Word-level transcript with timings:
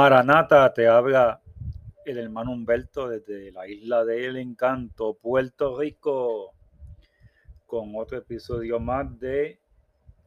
Maranata 0.00 0.72
te 0.72 0.86
habla 0.86 1.42
el 2.04 2.18
hermano 2.18 2.52
Humberto 2.52 3.08
desde 3.08 3.50
la 3.50 3.66
isla 3.66 4.04
del 4.04 4.36
encanto, 4.36 5.14
Puerto 5.14 5.76
Rico, 5.76 6.54
con 7.66 7.96
otro 7.96 8.18
episodio 8.18 8.78
más 8.78 9.18
de 9.18 9.58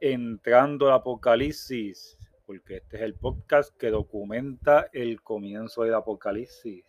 Entrando 0.02 0.90
al 0.90 0.96
Apocalipsis, 0.96 2.20
porque 2.46 2.78
este 2.78 2.98
es 2.98 3.04
el 3.04 3.14
podcast 3.14 3.74
que 3.78 3.92
documenta 3.92 4.90
el 4.92 5.22
comienzo 5.22 5.84
del 5.84 5.94
Apocalipsis. 5.94 6.84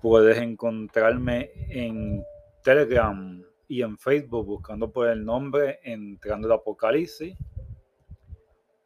Puedes 0.00 0.38
encontrarme 0.38 1.50
en 1.68 2.24
Telegram 2.64 3.44
y 3.68 3.82
en 3.82 3.98
Facebook 3.98 4.46
buscando 4.46 4.90
por 4.90 5.06
el 5.06 5.22
nombre 5.22 5.80
Entrando 5.82 6.48
al 6.48 6.54
Apocalipsis 6.54 7.36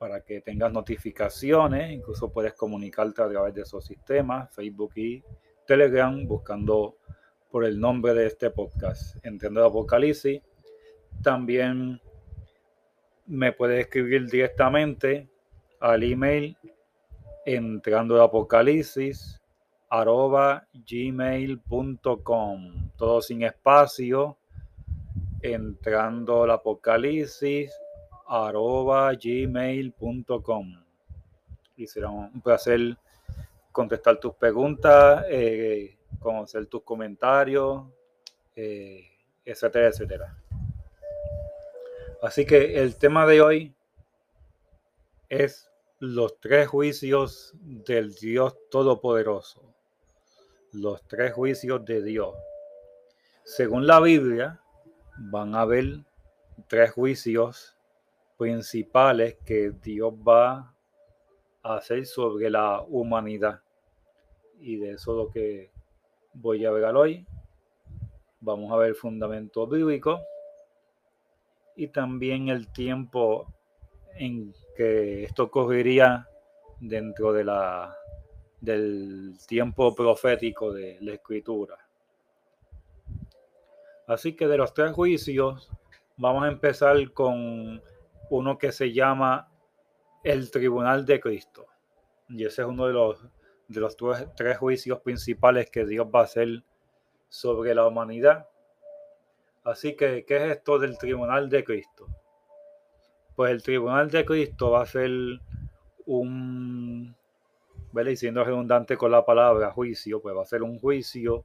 para 0.05 0.21
que 0.21 0.43
tengas 0.43 0.71
notificaciones, 0.71 1.91
incluso 1.91 2.31
puedes 2.31 2.53
comunicarte 2.53 3.23
a 3.23 3.29
través 3.31 3.55
de 3.55 3.63
esos 3.63 3.87
sistemas, 3.87 4.55
Facebook 4.55 4.93
y 4.97 5.25
Telegram, 5.67 6.29
buscando 6.29 6.99
por 7.51 7.65
el 7.65 7.81
nombre 7.81 8.13
de 8.13 8.27
este 8.27 8.51
podcast, 8.51 9.17
Entiendo 9.25 9.61
el 9.61 9.67
Apocalipsis. 9.69 10.43
También 11.23 11.99
me 13.25 13.53
puedes 13.53 13.81
escribir 13.81 14.29
directamente 14.29 15.27
al 15.81 16.03
email 16.03 16.55
entrando 17.47 18.17
el 18.17 18.21
apocalipsis 18.21 19.41
arroba 19.89 20.69
gmail.com 20.75 22.21
todo 22.99 23.23
sin 23.23 23.43
espacio 23.43 24.37
entrando 25.41 26.45
el 26.45 26.51
apocalipsis 26.51 27.73
arroba 28.27 29.13
gmail.com 29.15 30.85
y 31.77 31.87
será 31.87 32.11
un 32.11 32.41
placer 32.41 32.97
contestar 33.73 34.21
tus 34.21 34.35
preguntas, 34.35 35.25
eh, 35.29 35.97
conocer 36.21 36.67
tus 36.67 36.83
comentarios, 36.83 37.85
eh, 38.55 39.05
etcétera, 39.45 39.89
etcétera. 39.89 40.39
Así 42.23 42.47
que 42.47 42.81
el 42.81 42.97
tema 42.97 43.27
de 43.27 43.41
hoy 43.41 43.75
es 45.29 45.71
los 45.99 46.39
tres 46.41 46.69
juicios 46.69 47.53
del 47.63 48.15
Dios 48.15 48.57
Todopoderoso. 48.71 49.63
Los 50.73 51.07
tres 51.07 51.33
juicios 51.33 51.85
de 51.85 52.03
Dios. 52.03 52.35
Según 53.43 53.87
la 53.87 54.01
Biblia, 54.01 54.61
van 55.17 55.55
a 55.55 55.63
haber 55.63 56.05
tres 56.69 56.93
juicios 56.93 57.74
principales 58.45 59.39
que 59.47 59.71
Dios 59.83 60.13
va 60.13 60.75
a 61.63 61.77
hacer 61.77 62.05
sobre 62.05 62.51
la 62.51 62.83
humanidad. 62.83 63.63
Y 64.61 64.77
de 64.77 64.93
eso 64.93 65.17
lo 65.17 65.31
que 65.31 65.71
voy 66.35 66.67
a 66.67 66.71
ver 66.71 66.85
hoy. 66.85 67.27
Vamos 68.41 68.71
a 68.71 68.77
ver 68.77 68.91
el 68.91 68.95
fundamento 68.97 69.67
bíblico 69.67 70.21
y 71.75 71.89
también 71.89 72.49
el 72.49 72.71
tiempo 72.71 73.47
en 74.15 74.53
que 74.77 75.25
esto 75.25 75.45
ocurriría 75.45 76.29
dentro 76.81 77.33
de 77.33 77.45
la, 77.45 77.97
del 78.61 79.39
tiempo 79.49 79.95
profético 79.95 80.71
de 80.71 80.99
la 81.01 81.15
escritura. 81.15 81.79
Así 84.07 84.37
que 84.37 84.47
de 84.47 84.59
los 84.59 84.75
tres 84.75 84.93
juicios, 84.93 85.71
vamos 86.19 86.45
a 86.45 86.49
empezar 86.49 87.11
con 87.13 87.83
uno 88.31 88.59
que 88.59 88.73
se 88.73 88.93
llama 88.93 89.49
el 90.23 90.51
Tribunal 90.51 91.05
de 91.05 91.21
Cristo. 91.21 91.67
Y 92.29 92.45
ese 92.45 92.63
es 92.63 92.69
uno 92.69 92.87
de 92.87 92.93
los, 92.93 93.23
de 93.69 93.81
los 93.81 93.97
tres, 94.37 94.59
juicios 94.59 95.01
principales 95.01 95.71
que 95.71 95.85
Dios 95.85 96.07
va 96.13 96.21
a 96.21 96.25
hacer 96.25 96.65
sobre 97.29 97.75
la 97.75 97.87
humanidad. 97.87 98.49
Así 99.63 99.95
que, 99.97 100.25
¿qué 100.25 100.37
es 100.37 100.57
esto 100.57 100.79
del 100.79 100.99
Tribunal 100.99 101.49
de 101.49 101.65
Cristo? 101.65 102.07
Pues 103.37 103.51
el 103.51 103.63
Tribunal 103.63 104.11
de 104.11 104.25
Cristo 104.25 104.71
va 104.71 104.83
a 104.83 104.87
ser 104.87 105.11
un, 106.07 107.15
¿vale? 107.93 108.17
siendo 108.17 108.45
redundante 108.45 108.97
con 108.97 109.11
la 109.11 109.25
palabra 109.25 109.71
juicio, 109.71 110.21
pues 110.21 110.37
va 110.37 110.43
a 110.43 110.47
ser 110.47 110.63
un 110.63 110.79
juicio, 110.79 111.45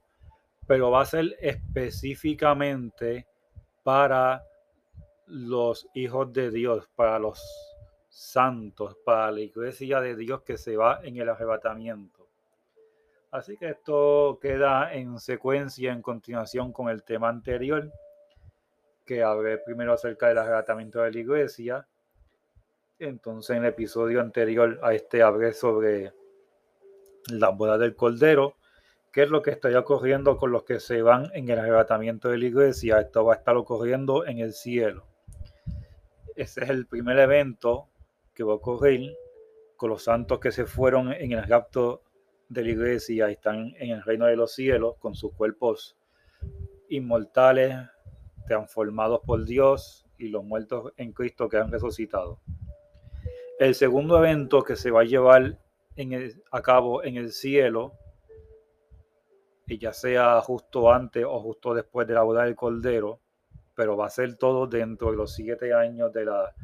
pero 0.66 0.90
va 0.90 1.02
a 1.02 1.06
ser 1.06 1.36
específicamente 1.40 3.26
para 3.82 4.44
los 5.30 5.88
hijos 5.94 6.32
de 6.32 6.50
Dios, 6.50 6.88
para 6.96 7.18
los 7.18 7.40
santos, 8.08 8.96
para 9.04 9.30
la 9.30 9.40
iglesia 9.40 10.00
de 10.00 10.16
Dios 10.16 10.42
que 10.42 10.58
se 10.58 10.76
va 10.76 11.00
en 11.04 11.16
el 11.16 11.28
arrebatamiento. 11.28 12.28
Así 13.30 13.56
que 13.56 13.70
esto 13.70 14.40
queda 14.42 14.92
en 14.92 15.20
secuencia, 15.20 15.92
en 15.92 16.02
continuación 16.02 16.72
con 16.72 16.88
el 16.88 17.04
tema 17.04 17.28
anterior, 17.28 17.92
que 19.06 19.22
hablé 19.22 19.58
primero 19.58 19.92
acerca 19.92 20.28
del 20.28 20.38
arrebatamiento 20.38 21.00
de 21.00 21.12
la 21.12 21.18
iglesia. 21.18 21.86
Entonces 22.98 23.56
en 23.56 23.62
el 23.62 23.70
episodio 23.70 24.20
anterior 24.20 24.80
a 24.82 24.94
este 24.94 25.22
hablé 25.22 25.52
sobre 25.52 26.12
la 27.28 27.50
boda 27.50 27.78
del 27.78 27.94
Cordero, 27.94 28.56
que 29.12 29.22
es 29.22 29.30
lo 29.30 29.42
que 29.42 29.50
está 29.52 29.76
ocurriendo 29.78 30.36
con 30.36 30.50
los 30.50 30.64
que 30.64 30.80
se 30.80 31.02
van 31.02 31.30
en 31.34 31.48
el 31.48 31.60
arrebatamiento 31.60 32.28
de 32.28 32.38
la 32.38 32.46
iglesia. 32.46 33.00
Esto 33.00 33.24
va 33.24 33.34
a 33.34 33.36
estar 33.36 33.56
ocurriendo 33.56 34.26
en 34.26 34.40
el 34.40 34.52
cielo 34.52 35.09
ese 36.40 36.64
es 36.64 36.70
el 36.70 36.86
primer 36.86 37.18
evento 37.18 37.88
que 38.34 38.44
va 38.44 38.52
a 38.52 38.56
ocurrir 38.56 39.14
con 39.76 39.90
los 39.90 40.04
santos 40.04 40.40
que 40.40 40.52
se 40.52 40.66
fueron 40.66 41.12
en 41.12 41.32
el 41.32 41.44
rapto 41.44 42.02
de 42.48 42.64
la 42.64 42.70
iglesia 42.70 43.30
están 43.30 43.74
en 43.78 43.90
el 43.90 44.02
reino 44.02 44.26
de 44.26 44.36
los 44.36 44.52
cielos 44.52 44.96
con 44.98 45.14
sus 45.14 45.32
cuerpos 45.32 45.96
inmortales, 46.88 47.76
transformados 48.46 49.20
por 49.24 49.44
Dios 49.44 50.04
y 50.18 50.28
los 50.28 50.44
muertos 50.44 50.92
en 50.96 51.12
Cristo 51.12 51.48
que 51.48 51.58
han 51.58 51.70
resucitado. 51.70 52.40
El 53.58 53.74
segundo 53.74 54.18
evento 54.18 54.62
que 54.62 54.74
se 54.74 54.90
va 54.90 55.02
a 55.02 55.04
llevar 55.04 55.58
a 56.50 56.62
cabo 56.62 57.04
en 57.04 57.16
el 57.16 57.30
cielo, 57.30 57.92
y 59.66 59.78
ya 59.78 59.92
sea 59.92 60.40
justo 60.40 60.90
antes 60.90 61.24
o 61.24 61.40
justo 61.40 61.74
después 61.74 62.08
de 62.08 62.14
la 62.14 62.22
boda 62.22 62.44
del 62.44 62.56
Cordero, 62.56 63.20
pero 63.80 63.96
va 63.96 64.04
a 64.04 64.10
ser 64.10 64.36
todo 64.36 64.66
dentro 64.66 65.10
de 65.10 65.16
los 65.16 65.32
siete 65.32 65.72
años 65.72 66.12
de 66.12 66.26
la 66.26 66.54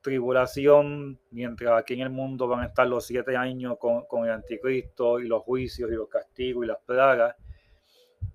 tribulación, 0.00 1.16
mientras 1.30 1.80
aquí 1.80 1.94
en 1.94 2.00
el 2.00 2.10
mundo 2.10 2.48
van 2.48 2.62
a 2.62 2.66
estar 2.66 2.88
los 2.88 3.06
siete 3.06 3.36
años 3.36 3.78
con, 3.78 4.24
el 4.24 4.32
anticristo 4.32 5.20
y 5.20 5.28
los 5.28 5.44
juicios 5.44 5.88
y 5.92 5.94
los 5.94 6.08
castigos 6.08 6.64
y 6.64 6.66
las 6.66 6.78
plagas. 6.84 7.36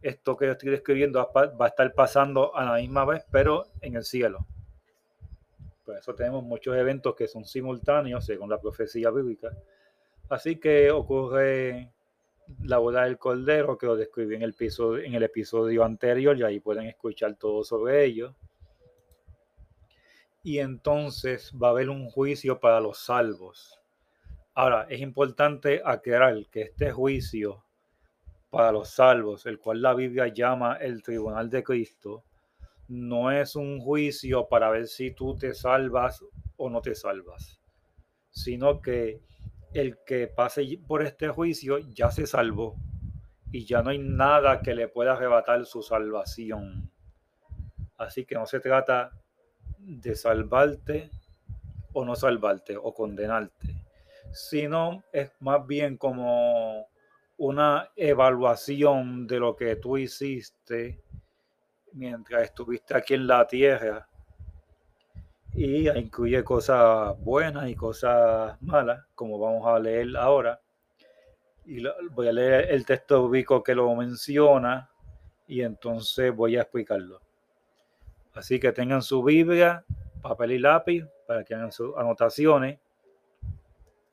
Esto 0.01 0.37
que 0.37 0.45
yo 0.45 0.53
estoy 0.53 0.69
describiendo 0.69 1.29
va 1.35 1.65
a 1.65 1.67
estar 1.67 1.93
pasando 1.93 2.55
a 2.55 2.63
la 2.63 2.75
misma 2.75 3.03
vez, 3.03 3.25
pero 3.29 3.65
en 3.81 3.95
el 3.97 4.05
cielo. 4.05 4.47
Por 5.83 5.97
eso 5.97 6.15
tenemos 6.15 6.41
muchos 6.41 6.73
eventos 6.77 7.13
que 7.15 7.27
son 7.27 7.43
simultáneos 7.43 8.25
según 8.25 8.49
la 8.49 8.61
profecía 8.61 9.11
bíblica. 9.11 9.49
Así 10.29 10.55
que 10.55 10.89
ocurre 10.89 11.91
la 12.63 12.77
boda 12.77 13.03
del 13.03 13.17
Cordero, 13.17 13.77
que 13.77 13.85
lo 13.85 13.95
describí 13.95 14.35
en 14.35 14.41
el, 14.41 14.55
en 15.03 15.13
el 15.15 15.23
episodio 15.23 15.83
anterior, 15.83 16.37
y 16.37 16.43
ahí 16.43 16.59
pueden 16.59 16.87
escuchar 16.87 17.35
todo 17.35 17.63
sobre 17.63 18.05
ello. 18.05 18.35
Y 20.43 20.59
entonces 20.59 21.53
va 21.61 21.67
a 21.67 21.71
haber 21.71 21.89
un 21.89 22.09
juicio 22.09 22.59
para 22.59 22.79
los 22.79 22.99
salvos. 22.99 23.79
Ahora, 24.53 24.87
es 24.89 24.99
importante 24.99 25.81
aclarar 25.83 26.45
que 26.51 26.63
este 26.63 26.91
juicio 26.91 27.63
para 28.49 28.71
los 28.71 28.89
salvos, 28.89 29.45
el 29.45 29.59
cual 29.59 29.81
la 29.81 29.93
Biblia 29.93 30.27
llama 30.27 30.75
el 30.75 31.01
tribunal 31.01 31.49
de 31.49 31.63
Cristo, 31.63 32.25
no 32.89 33.31
es 33.31 33.55
un 33.55 33.79
juicio 33.79 34.47
para 34.49 34.69
ver 34.69 34.87
si 34.87 35.11
tú 35.11 35.37
te 35.37 35.53
salvas 35.53 36.23
o 36.57 36.69
no 36.69 36.81
te 36.81 36.93
salvas, 36.93 37.61
sino 38.29 38.81
que 38.81 39.21
el 39.73 39.99
que 40.05 40.27
pase 40.27 40.79
por 40.85 41.01
este 41.01 41.29
juicio 41.29 41.79
ya 41.79 42.11
se 42.11 42.27
salvó 42.27 42.75
y 43.51 43.65
ya 43.65 43.81
no 43.81 43.89
hay 43.89 43.99
nada 43.99 44.61
que 44.61 44.73
le 44.73 44.87
pueda 44.87 45.13
arrebatar 45.13 45.65
su 45.65 45.81
salvación. 45.81 46.91
Así 47.97 48.25
que 48.25 48.35
no 48.35 48.45
se 48.45 48.59
trata 48.59 49.11
de 49.77 50.15
salvarte 50.15 51.11
o 51.93 52.05
no 52.05 52.15
salvarte 52.15 52.77
o 52.77 52.93
condenarte, 52.93 53.75
sino 54.31 55.03
es 55.11 55.31
más 55.39 55.65
bien 55.67 55.97
como 55.97 56.87
una 57.37 57.89
evaluación 57.95 59.27
de 59.27 59.39
lo 59.39 59.55
que 59.55 59.75
tú 59.75 59.97
hiciste 59.97 61.03
mientras 61.93 62.43
estuviste 62.43 62.95
aquí 62.95 63.15
en 63.15 63.27
la 63.27 63.45
tierra 63.47 64.07
y 65.53 65.89
incluye 65.89 66.43
cosas 66.43 67.19
buenas 67.19 67.69
y 67.69 67.75
cosas 67.75 68.61
malas, 68.61 69.05
como 69.15 69.37
vamos 69.37 69.67
a 69.67 69.79
leer 69.79 70.15
ahora. 70.17 70.59
Y 71.65 71.83
voy 72.11 72.27
a 72.27 72.31
leer 72.31 72.71
el 72.71 72.85
texto 72.85 73.23
bíblico 73.29 73.61
que 73.61 73.75
lo 73.75 73.93
menciona 73.95 74.89
y 75.47 75.61
entonces 75.61 76.33
voy 76.35 76.57
a 76.57 76.61
explicarlo. 76.61 77.21
Así 78.33 78.59
que 78.59 78.71
tengan 78.71 79.01
su 79.01 79.21
Biblia, 79.23 79.83
papel 80.21 80.53
y 80.53 80.59
lápiz 80.59 81.05
para 81.27 81.43
que 81.43 81.53
hagan 81.53 81.71
sus 81.71 81.95
anotaciones. 81.97 82.79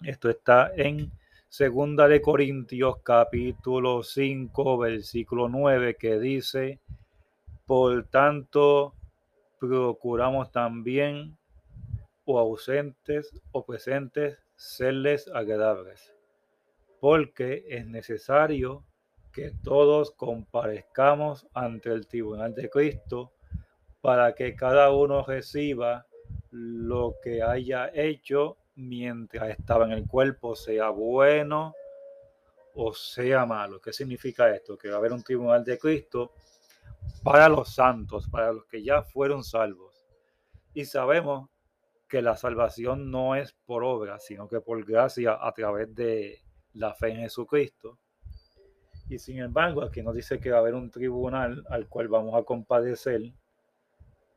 Esto 0.02 0.28
está 0.28 0.72
en 0.76 1.10
Segunda 1.48 2.08
de 2.08 2.20
Corintios 2.20 2.98
capítulo 3.02 4.02
5 4.02 4.78
versículo 4.78 5.48
9 5.48 5.96
que 5.96 6.18
dice, 6.18 6.78
por 7.64 8.04
tanto 8.08 8.94
procuramos 9.58 10.50
también 10.52 11.36
o 12.24 12.38
ausentes 12.38 13.30
o 13.52 13.64
presentes 13.64 14.38
serles 14.56 15.28
agradables, 15.28 16.14
porque 17.00 17.64
es 17.68 17.86
necesario 17.86 18.84
que 19.32 19.52
todos 19.62 20.10
comparezcamos 20.10 21.46
ante 21.54 21.90
el 21.90 22.06
tribunal 22.06 22.54
de 22.54 22.68
Cristo 22.68 23.32
para 24.00 24.34
que 24.34 24.54
cada 24.54 24.92
uno 24.92 25.24
reciba 25.24 26.06
lo 26.50 27.16
que 27.22 27.42
haya 27.42 27.90
hecho 27.94 28.56
mientras 28.74 29.50
estaba 29.50 29.84
en 29.86 29.92
el 29.92 30.06
cuerpo, 30.06 30.54
sea 30.56 30.90
bueno 30.90 31.74
o 32.74 32.94
sea 32.94 33.44
malo. 33.44 33.80
¿Qué 33.80 33.92
significa 33.92 34.54
esto? 34.54 34.78
Que 34.78 34.88
va 34.88 34.96
a 34.96 34.98
haber 34.98 35.12
un 35.12 35.22
tribunal 35.22 35.64
de 35.64 35.78
Cristo 35.78 36.32
para 37.22 37.48
los 37.48 37.74
santos, 37.74 38.28
para 38.28 38.52
los 38.52 38.64
que 38.66 38.82
ya 38.82 39.02
fueron 39.02 39.44
salvos. 39.44 39.94
Y 40.74 40.84
sabemos 40.84 41.48
que 42.08 42.22
la 42.22 42.36
salvación 42.36 43.10
no 43.10 43.34
es 43.34 43.52
por 43.66 43.84
obra, 43.84 44.18
sino 44.18 44.48
que 44.48 44.60
por 44.60 44.84
gracia 44.84 45.38
a 45.40 45.52
través 45.52 45.94
de 45.94 46.42
la 46.72 46.94
fe 46.94 47.10
en 47.10 47.20
Jesucristo. 47.20 47.98
Y 49.08 49.18
sin 49.18 49.38
embargo, 49.38 49.82
aquí 49.82 50.02
nos 50.02 50.14
dice 50.14 50.40
que 50.40 50.50
va 50.50 50.58
a 50.58 50.60
haber 50.60 50.74
un 50.74 50.90
tribunal 50.90 51.64
al 51.68 51.88
cual 51.88 52.08
vamos 52.08 52.34
a 52.34 52.44
compadecer, 52.44 53.32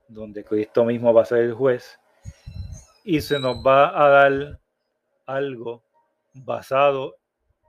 donde 0.08 0.44
Cristo 0.44 0.86
mismo 0.86 1.14
va 1.14 1.24
a 1.24 1.26
ser 1.26 1.40
el 1.40 1.54
juez, 1.54 2.00
y 3.04 3.22
se 3.22 3.40
nos 3.40 3.58
va 3.66 3.90
a 4.04 4.10
dar 4.10 4.60
algo 5.26 5.84
basado 6.34 7.16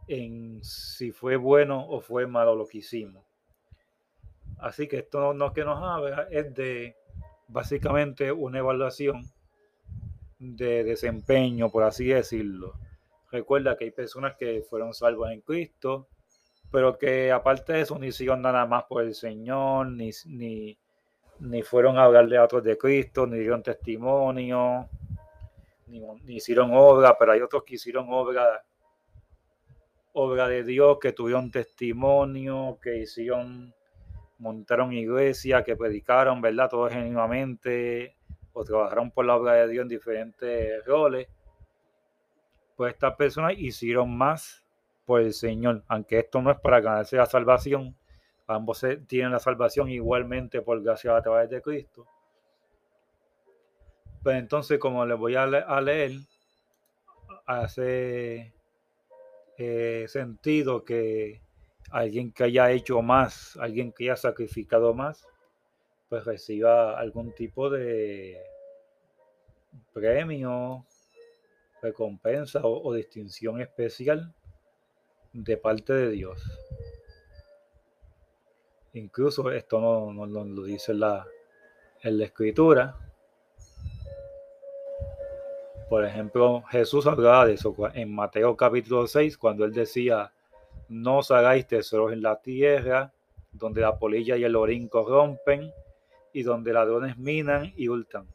en 0.09 0.63
si 0.63 1.13
fue 1.13 1.37
bueno 1.37 1.87
o 1.89 2.01
fue 2.01 2.27
malo 2.27 2.55
lo 2.55 2.67
que 2.67 2.79
hicimos. 2.79 3.32
Así 4.63 4.89
que 4.89 4.99
esto 4.99 5.35
no, 5.35 5.53
que 5.53 5.65
nos 5.65 5.83
habla 5.83 6.29
es 6.31 6.55
de 6.55 6.97
básicamente 7.49 8.33
una 8.33 8.61
evaluación 8.61 9.23
de 10.39 10.85
desempeño, 10.85 11.71
por 11.71 11.83
así 11.83 12.07
decirlo. 12.07 12.75
Recuerda 13.31 13.77
que 13.77 13.85
hay 13.85 13.91
personas 13.91 14.37
que 14.37 14.63
fueron 14.63 14.95
salvas 14.95 15.33
en 15.33 15.41
Cristo, 15.41 16.09
pero 16.71 16.97
que 16.97 17.33
aparte 17.33 17.75
de 17.75 17.81
eso 17.83 17.99
no 17.99 18.07
hicieron 18.07 18.41
nada 18.43 18.65
más 18.67 18.85
por 18.85 19.03
el 19.03 19.15
Señor, 19.15 19.89
ni, 19.89 20.11
ni, 20.27 20.79
ni 21.41 21.63
fueron 21.63 21.99
a 21.99 22.05
hablarle 22.05 22.37
a 22.37 22.45
otros 22.45 22.63
de 22.63 22.79
Cristo, 22.79 23.27
ni 23.27 23.39
dieron 23.39 23.63
testimonio, 23.63 24.89
ni, 25.87 26.37
hicieron 26.37 26.71
obra, 26.73 27.17
pero 27.19 27.33
hay 27.33 27.41
otros 27.41 27.65
que 27.65 27.75
hicieron 27.75 28.07
obra, 28.11 28.65
obra 30.13 30.49
de 30.49 30.63
Dios, 30.63 30.99
que 31.01 31.13
tuvieron 31.13 31.51
testimonio, 31.51 32.79
que 32.81 32.99
hicieron, 32.99 33.75
montaron 34.43 34.93
iglesia, 34.93 35.63
que 35.63 35.77
predicaron, 35.77 36.41
¿verdad? 36.41 36.69
Todo 36.69 36.89
genuinamente, 36.91 38.17
o 38.53 38.65
trabajaron 38.65 39.11
por 39.11 39.25
la 39.25 39.37
obra 39.37 39.55
de 39.55 39.69
Dios 39.69 39.83
en 39.83 39.89
diferentes 39.89 40.85
roles. 40.85 41.29
Pues 42.77 42.95
estas 42.95 43.15
personas 43.15 43.55
hicieron 43.57 44.17
más 44.17 44.65
por 45.07 45.21
el 45.21 45.33
Señor, 45.33 45.85
aunque 45.89 46.19
esto 46.19 46.43
no 46.43 46.51
es 46.51 46.59
para 46.61 46.81
ganarse 46.81 47.17
la 47.17 47.27
salvación, 47.27 47.97
ambos 48.47 48.85
tienen 49.07 49.33
la 49.33 49.39
salvación 49.39 49.89
igualmente 49.89 50.61
por 50.61 50.83
gracia 50.83 51.17
a 51.17 51.23
través 51.23 51.49
de 51.49 51.63
Cristo 51.63 52.07
pues 54.23 54.37
entonces, 54.37 54.79
como 54.79 55.05
les 55.05 55.19
voy 55.19 55.35
a, 55.35 55.47
leer, 55.47 56.13
hace 57.47 58.55
eh, 59.59 60.05
sentido 60.09 60.85
que 60.85 61.42
alguien 61.93 62.33
que 62.33 62.45
haya 62.45 62.71
hecho 62.71 63.03
más, 63.03 63.57
alguien 63.59 63.93
que 63.93 64.05
haya 64.05 64.17
sacrificado 64.17 64.95
más, 64.95 65.29
pues 66.09 66.25
reciba 66.25 66.99
algún 66.99 67.33
tipo 67.35 67.71
de 67.71 68.39
premio, 69.93 70.85
recompensa 71.83 72.61
o, 72.65 72.93
distinción 72.95 73.61
especial 73.61 74.35
de 75.33 75.57
parte 75.57 75.93
de 75.93 76.11
Dios. 76.11 76.43
Incluso 78.95 79.51
esto 79.51 79.81
no, 79.81 80.27
lo 80.27 80.65
dice 80.65 80.95
la, 80.95 81.27
en 82.03 82.19
la 82.19 82.25
escritura, 82.25 82.97
por 85.93 86.07
ejemplo, 86.07 86.63
Jesús 86.71 87.07
hablaba 87.07 87.45
de 87.45 87.53
eso 87.53 87.77
en 87.93 88.15
Mateo 88.15 88.57
capítulo 88.57 89.07
6, 89.07 89.37
cuando 89.37 89.67
él 89.67 89.75
decía, 89.75 90.33
no 90.93 91.19
os 91.19 91.31
hagáis 91.31 91.67
tesoros 91.67 92.13
en 92.13 92.21
la 92.21 92.43
tierra, 92.43 93.13
donde 93.51 93.81
la 93.81 93.99
polilla 93.99 94.37
y 94.37 94.45
el 94.45 94.57
orín 94.57 94.89
corrompen, 94.89 95.73
y 96.35 96.43
donde 96.43 96.75
ladrones 96.75 97.17
minan 97.17 97.73
y 97.77 97.89
hurtan, 97.89 98.27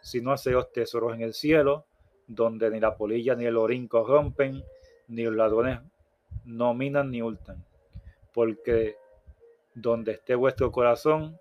sino 0.00 0.30
haceos 0.30 0.72
tesoros 0.72 1.14
en 1.14 1.22
el 1.22 1.34
cielo, 1.34 1.86
donde 2.28 2.70
ni 2.70 2.78
la 2.78 2.96
polilla 2.96 3.34
ni 3.34 3.46
el 3.46 3.56
orín 3.56 3.88
corrompen, 3.88 4.62
ni 5.08 5.24
los 5.24 5.34
ladrones 5.34 5.80
no 6.44 6.72
minan 6.72 7.10
ni 7.10 7.20
hurtan. 7.20 7.64
Porque 8.32 8.96
donde 9.74 10.12
esté 10.12 10.36
vuestro 10.36 10.70
corazón, 10.70 11.36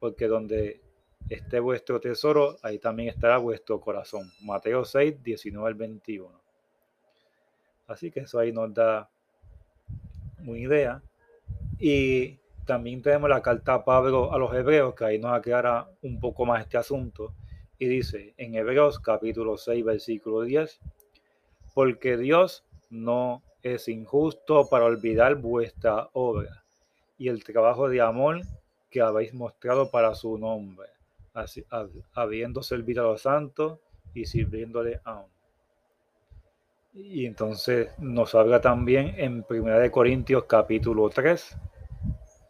porque 0.00 0.26
donde 0.26 0.80
esté 1.28 1.60
vuestro 1.60 2.00
tesoro, 2.00 2.56
ahí 2.62 2.80
también 2.80 3.08
estará 3.08 3.38
vuestro 3.38 3.80
corazón. 3.80 4.32
Mateo 4.42 4.84
6, 4.84 5.22
19 5.22 5.68
al 5.68 5.74
21. 5.74 6.45
Así 7.86 8.10
que 8.10 8.20
eso 8.20 8.38
ahí 8.38 8.52
nos 8.52 8.72
da 8.74 9.08
una 10.44 10.58
idea. 10.58 11.02
Y 11.78 12.38
también 12.64 13.02
tenemos 13.02 13.28
la 13.30 13.42
carta 13.42 13.74
a 13.74 13.84
Pablo 13.84 14.32
a 14.32 14.38
los 14.38 14.54
hebreos, 14.54 14.94
que 14.94 15.04
ahí 15.04 15.18
nos 15.18 15.32
aclara 15.32 15.88
un 16.02 16.18
poco 16.20 16.44
más 16.46 16.62
este 16.62 16.76
asunto. 16.76 17.34
Y 17.78 17.86
dice 17.86 18.34
en 18.36 18.54
Hebreos 18.54 18.98
capítulo 18.98 19.56
6, 19.56 19.84
versículo 19.84 20.42
10, 20.42 20.80
porque 21.74 22.16
Dios 22.16 22.64
no 22.90 23.42
es 23.62 23.88
injusto 23.88 24.68
para 24.68 24.86
olvidar 24.86 25.34
vuestra 25.36 26.08
obra 26.12 26.64
y 27.18 27.28
el 27.28 27.44
trabajo 27.44 27.88
de 27.88 28.00
amor 28.00 28.40
que 28.90 29.00
habéis 29.00 29.34
mostrado 29.34 29.90
para 29.90 30.14
su 30.14 30.38
nombre 30.38 30.88
habiendo 32.14 32.62
servido 32.62 33.02
a 33.02 33.12
los 33.12 33.22
santos 33.22 33.78
y 34.14 34.24
sirviéndole 34.24 35.00
aún. 35.04 35.35
Y 36.98 37.26
entonces 37.26 37.90
nos 37.98 38.34
habla 38.34 38.62
también 38.62 39.12
en 39.18 39.44
1 39.46 39.90
Corintios 39.90 40.44
capítulo 40.44 41.10
3, 41.10 41.58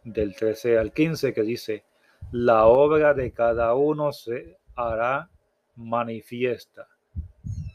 del 0.05 0.37
13 0.37 0.77
al 0.77 0.93
15, 0.93 1.33
que 1.33 1.41
dice, 1.41 1.83
la 2.31 2.65
obra 2.65 3.13
de 3.13 3.33
cada 3.33 3.73
uno 3.73 4.13
se 4.13 4.57
hará 4.73 5.29
manifiesta, 5.75 6.87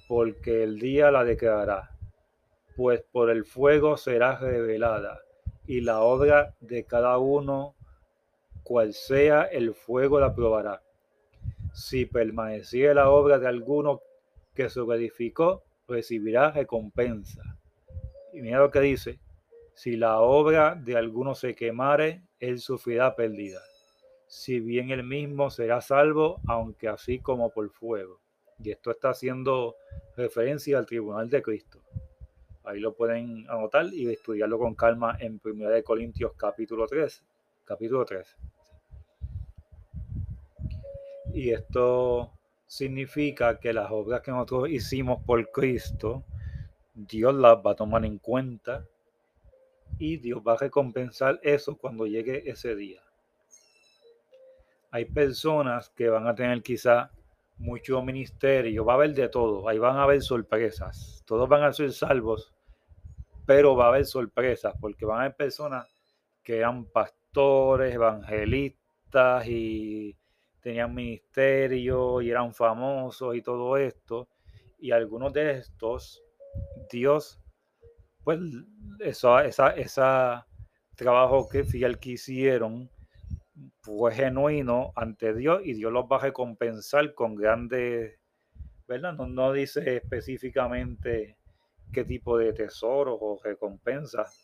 porque 0.08 0.62
el 0.62 0.78
día 0.78 1.10
la 1.10 1.24
declarará, 1.24 1.90
pues 2.74 3.02
por 3.12 3.28
el 3.28 3.44
fuego 3.44 3.98
será 3.98 4.38
revelada, 4.38 5.20
y 5.66 5.82
la 5.82 6.00
obra 6.00 6.54
de 6.60 6.84
cada 6.84 7.18
uno, 7.18 7.74
cual 8.62 8.94
sea 8.94 9.42
el 9.42 9.74
fuego, 9.74 10.20
la 10.20 10.34
probará. 10.34 10.80
Si 11.74 12.06
permaneciera 12.06 12.94
la 12.94 13.10
obra 13.10 13.38
de 13.38 13.48
alguno 13.48 14.00
que 14.54 14.70
se 14.70 14.80
edificó, 14.80 15.64
recibirá 15.92 16.50
recompensa. 16.50 17.42
Y 18.32 18.40
mira 18.40 18.58
lo 18.58 18.70
que 18.70 18.80
dice, 18.80 19.20
si 19.74 19.96
la 19.96 20.20
obra 20.20 20.74
de 20.74 20.96
alguno 20.96 21.34
se 21.34 21.54
quemare, 21.54 22.22
él 22.40 22.58
sufrirá 22.58 23.14
pérdida. 23.14 23.60
Si 24.26 24.60
bien 24.60 24.90
él 24.90 25.04
mismo 25.04 25.50
será 25.50 25.80
salvo, 25.80 26.40
aunque 26.46 26.88
así 26.88 27.18
como 27.18 27.50
por 27.50 27.70
fuego. 27.70 28.20
Y 28.58 28.70
esto 28.70 28.90
está 28.90 29.10
haciendo 29.10 29.76
referencia 30.16 30.78
al 30.78 30.86
tribunal 30.86 31.28
de 31.28 31.42
Cristo. 31.42 31.82
Ahí 32.64 32.80
lo 32.80 32.94
pueden 32.94 33.44
anotar 33.50 33.86
y 33.92 34.08
estudiarlo 34.10 34.58
con 34.58 34.74
calma 34.74 35.16
en 35.18 35.40
1 35.44 35.82
Corintios 35.84 36.32
capítulo 36.36 36.86
3. 36.86 37.24
Capítulo 37.64 38.04
3. 38.04 38.36
Y 41.34 41.50
esto 41.50 42.32
significa 42.72 43.60
que 43.60 43.74
las 43.74 43.90
obras 43.90 44.22
que 44.22 44.30
nosotros 44.30 44.70
hicimos 44.70 45.22
por 45.26 45.50
Cristo, 45.50 46.24
Dios 46.94 47.34
las 47.34 47.58
va 47.58 47.72
a 47.72 47.76
tomar 47.76 48.02
en 48.06 48.16
cuenta 48.16 48.86
y 49.98 50.16
Dios 50.16 50.40
va 50.40 50.54
a 50.54 50.56
recompensar 50.56 51.38
eso 51.42 51.76
cuando 51.76 52.06
llegue 52.06 52.48
ese 52.50 52.74
día. 52.74 53.02
Hay 54.90 55.04
personas 55.04 55.90
que 55.90 56.08
van 56.08 56.26
a 56.26 56.34
tener 56.34 56.62
quizá 56.62 57.10
mucho 57.58 58.00
ministerio, 58.00 58.86
va 58.86 58.94
a 58.94 58.96
haber 58.96 59.12
de 59.12 59.28
todo, 59.28 59.68
ahí 59.68 59.76
van 59.76 59.98
a 59.98 60.04
haber 60.04 60.22
sorpresas, 60.22 61.22
todos 61.26 61.46
van 61.50 61.64
a 61.64 61.74
ser 61.74 61.92
salvos, 61.92 62.54
pero 63.44 63.76
va 63.76 63.84
a 63.84 63.88
haber 63.88 64.06
sorpresas 64.06 64.72
porque 64.80 65.04
van 65.04 65.18
a 65.18 65.20
haber 65.24 65.36
personas 65.36 65.86
que 66.42 66.56
eran 66.56 66.86
pastores, 66.86 67.94
evangelistas 67.94 69.46
y 69.46 70.16
tenían 70.62 70.94
ministerio 70.94 72.22
y 72.22 72.30
eran 72.30 72.54
famosos 72.54 73.36
y 73.36 73.42
todo 73.42 73.76
esto. 73.76 74.28
Y 74.78 74.92
algunos 74.92 75.32
de 75.32 75.58
estos 75.58 76.22
Dios, 76.90 77.40
pues, 78.24 78.38
eso, 79.00 79.38
esa, 79.40 79.70
esa 79.70 80.46
trabajo 80.94 81.48
que 81.48 81.64
fiel 81.64 81.98
que 81.98 82.10
hicieron 82.10 82.90
fue 83.80 84.12
genuino 84.14 84.92
ante 84.94 85.34
Dios 85.34 85.62
y 85.64 85.74
Dios 85.74 85.92
los 85.92 86.04
va 86.04 86.16
a 86.16 86.20
recompensar 86.20 87.14
con 87.14 87.34
grandes, 87.34 88.18
¿verdad? 88.86 89.14
No, 89.14 89.26
no 89.26 89.52
dice 89.52 89.96
específicamente 89.96 91.36
qué 91.92 92.04
tipo 92.04 92.38
de 92.38 92.52
tesoros 92.52 93.18
o 93.20 93.40
recompensas, 93.42 94.41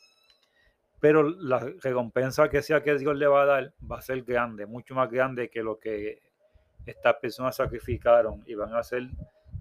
pero 1.00 1.22
la 1.22 1.58
recompensa 1.80 2.48
que 2.48 2.62
sea 2.62 2.82
que 2.82 2.98
Dios 2.98 3.16
le 3.16 3.26
va 3.26 3.42
a 3.42 3.46
dar 3.46 3.72
va 3.90 3.98
a 3.98 4.02
ser 4.02 4.22
grande, 4.22 4.66
mucho 4.66 4.94
más 4.94 5.10
grande 5.10 5.48
que 5.48 5.62
lo 5.62 5.78
que 5.78 6.22
estas 6.86 7.14
personas 7.16 7.56
sacrificaron 7.56 8.42
y 8.46 8.54
van 8.54 8.74
a 8.74 8.82
ser 8.82 9.08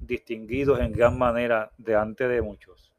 distinguidos 0.01 0.79
en 0.79 0.93
gran 0.93 1.17
manera 1.17 1.71
delante 1.77 2.27
de 2.27 2.41
muchos. 2.41 2.93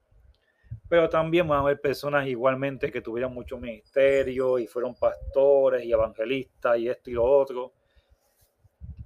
Pero 0.88 1.09
también 1.09 1.47
van 1.49 1.59
a 1.59 1.62
haber 1.62 1.80
personas 1.80 2.26
igualmente 2.26 2.90
que 2.90 3.00
tuvieron 3.00 3.35
mucho 3.35 3.59
ministerio 3.59 4.59
y 4.59 4.66
fueron 4.66 4.95
pastores 4.95 5.85
y 5.85 5.92
evangelistas 5.92 6.78
y 6.78 6.88
esto 6.88 7.11
y 7.11 7.14
lo 7.14 7.25
otro. 7.25 7.73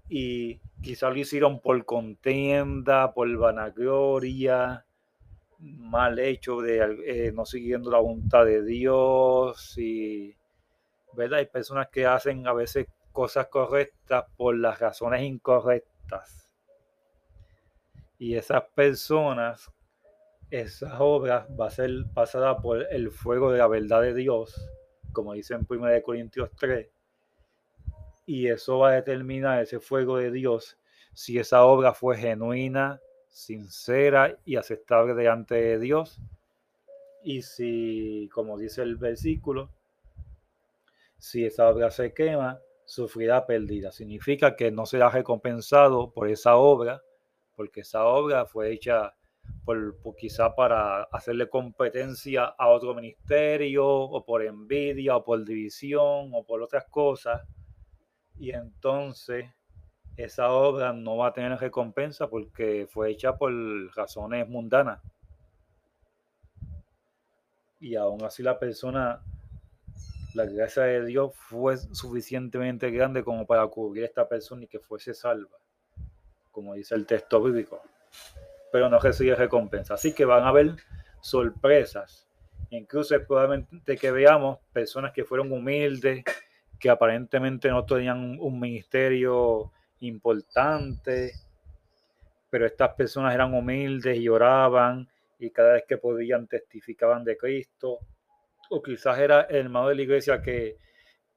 Y 0.09 0.61
quizás 0.81 1.13
lo 1.13 1.19
hicieron 1.19 1.61
por 1.61 1.85
contienda, 1.85 3.13
por 3.13 3.35
vanagloria, 3.37 4.85
mal 5.63 6.19
hecho 6.19 6.61
de 6.61 6.99
eh, 7.07 7.33
no 7.33 7.45
siguiendo 7.45 7.91
la 7.91 7.99
voluntad 7.99 8.45
de 8.45 8.65
Dios 8.65 9.79
y 9.79 10.37
verdad 11.15 11.39
hay 11.39 11.47
personas 11.47 11.89
que 11.89 12.07
hacen 12.07 12.47
a 12.47 12.53
veces 12.53 12.87
cosas 13.13 13.47
correctas 13.49 14.25
por 14.37 14.57
las 14.57 14.79
razones 14.81 15.23
incorrectas. 15.23 16.51
Y 18.19 18.35
esas 18.37 18.63
personas 18.75 19.71
esas 20.51 20.95
obras 20.99 21.47
va 21.59 21.67
a 21.67 21.71
ser 21.71 21.91
pasada 22.13 22.61
por 22.61 22.87
el 22.91 23.11
fuego 23.11 23.51
de 23.51 23.59
la 23.59 23.69
verdad 23.69 24.03
de 24.03 24.15
Dios 24.15 24.69
como 25.13 25.33
dice 25.33 25.55
en 25.55 25.67
1 25.69 26.03
Corintios 26.03 26.51
3 26.59 26.91
y 28.27 28.49
eso 28.49 28.79
va 28.79 28.91
a 28.91 28.95
determinar 28.95 29.63
ese 29.63 29.81
fuego 29.81 30.19
de 30.19 30.31
Dios 30.31 30.79
si 31.15 31.39
esa 31.39 31.65
obra 31.65 31.95
fue 31.95 32.17
genuina 32.17 33.01
sincera 33.33 34.39
y 34.45 34.57
aceptable 34.57 35.15
delante 35.15 35.55
de 35.57 35.79
Dios. 35.81 36.21
Y 37.25 37.43
si, 37.43 38.29
como 38.33 38.59
dice 38.59 38.83
el 38.83 38.97
versículo, 38.97 39.71
si 41.19 41.45
esa 41.47 41.69
obra 41.69 41.91
se 41.91 42.13
quema, 42.13 42.61
sufrirá 42.85 43.47
pérdida. 43.47 43.91
Significa 43.91 44.55
que 44.55 44.71
no 44.71 44.87
será 44.87 45.09
recompensado 45.09 46.13
por 46.13 46.29
esa 46.29 46.57
obra, 46.57 47.03
porque 47.57 47.81
esa 47.81 48.05
obra 48.05 48.45
fue 48.45 48.73
hecha 48.73 49.15
por, 49.65 49.97
quizá 50.17 50.55
para 50.55 51.05
hacerle 51.05 51.49
competencia 51.49 52.45
a 52.45 52.69
otro 52.69 52.95
ministerio, 52.95 53.87
o 53.87 54.25
por 54.25 54.45
envidia, 54.45 55.17
o 55.17 55.25
por 55.25 55.45
división, 55.45 56.31
o 56.35 56.45
por 56.45 56.63
otras 56.63 56.85
cosas. 56.91 57.41
Y 58.37 58.51
entonces 58.51 59.47
esa 60.17 60.51
obra 60.51 60.93
no 60.93 61.17
va 61.17 61.29
a 61.29 61.33
tener 61.33 61.59
recompensa 61.59 62.29
porque 62.29 62.87
fue 62.91 63.11
hecha 63.11 63.37
por 63.37 63.53
razones 63.95 64.49
mundanas. 64.49 65.01
Y 67.81 67.97
aún 67.97 68.23
así 68.23 68.43
la 68.43 68.59
persona, 68.59 69.23
la 70.35 70.45
gracia 70.45 70.85
de 70.85 71.05
Dios 71.05 71.33
fue 71.35 71.77
suficientemente 71.77 72.91
grande 72.91 73.25
como 73.25 73.47
para 73.47 73.67
cubrir 73.67 74.05
a 74.05 74.07
esta 74.07 74.29
persona 74.29 74.65
y 74.65 74.69
que 74.69 74.79
fuese 74.79 75.15
salva, 75.15 75.59
como 76.51 76.75
dice 76.75 76.95
el 76.95 77.07
texto 77.07 77.43
bíblico. 77.43 77.83
Pero 78.71 78.89
no 78.89 78.99
recibe 79.01 79.35
recompensa. 79.35 79.95
Así 79.95 80.15
que 80.15 80.25
van 80.25 80.45
a 80.45 80.49
haber 80.49 80.77
sorpresas. 81.21 82.29
Incluso 82.71 83.15
probablemente 83.27 83.97
que 83.97 84.11
veamos 84.11 84.59
personas 84.73 85.13
que 85.13 85.25
fueron 85.25 85.53
humildes, 85.53 86.25
que 86.79 86.89
aparentemente 86.89 87.69
no 87.69 87.85
tenían 87.85 88.39
un 88.41 88.61
ministerio 88.61 89.73
importante, 90.03 91.33
pero 92.51 92.67
estas 92.67 92.95
personas 92.95 93.35
eran 93.35 93.55
humildes 93.55 94.19
y 94.19 94.29
oraban 94.29 95.09
y 95.39 95.51
cada 95.51 95.75
vez 95.75 95.85
que 95.89 95.97
podían 95.97 96.47
testificaban 96.47 97.25
de 97.25 97.37
Cristo. 97.37 97.99
O 98.71 98.83
quizás 98.83 99.19
era 99.19 99.43
el 99.43 99.57
hermano 99.57 99.89
de 99.89 99.95
la 99.97 100.03
iglesia 100.03 100.43
que, 100.43 100.77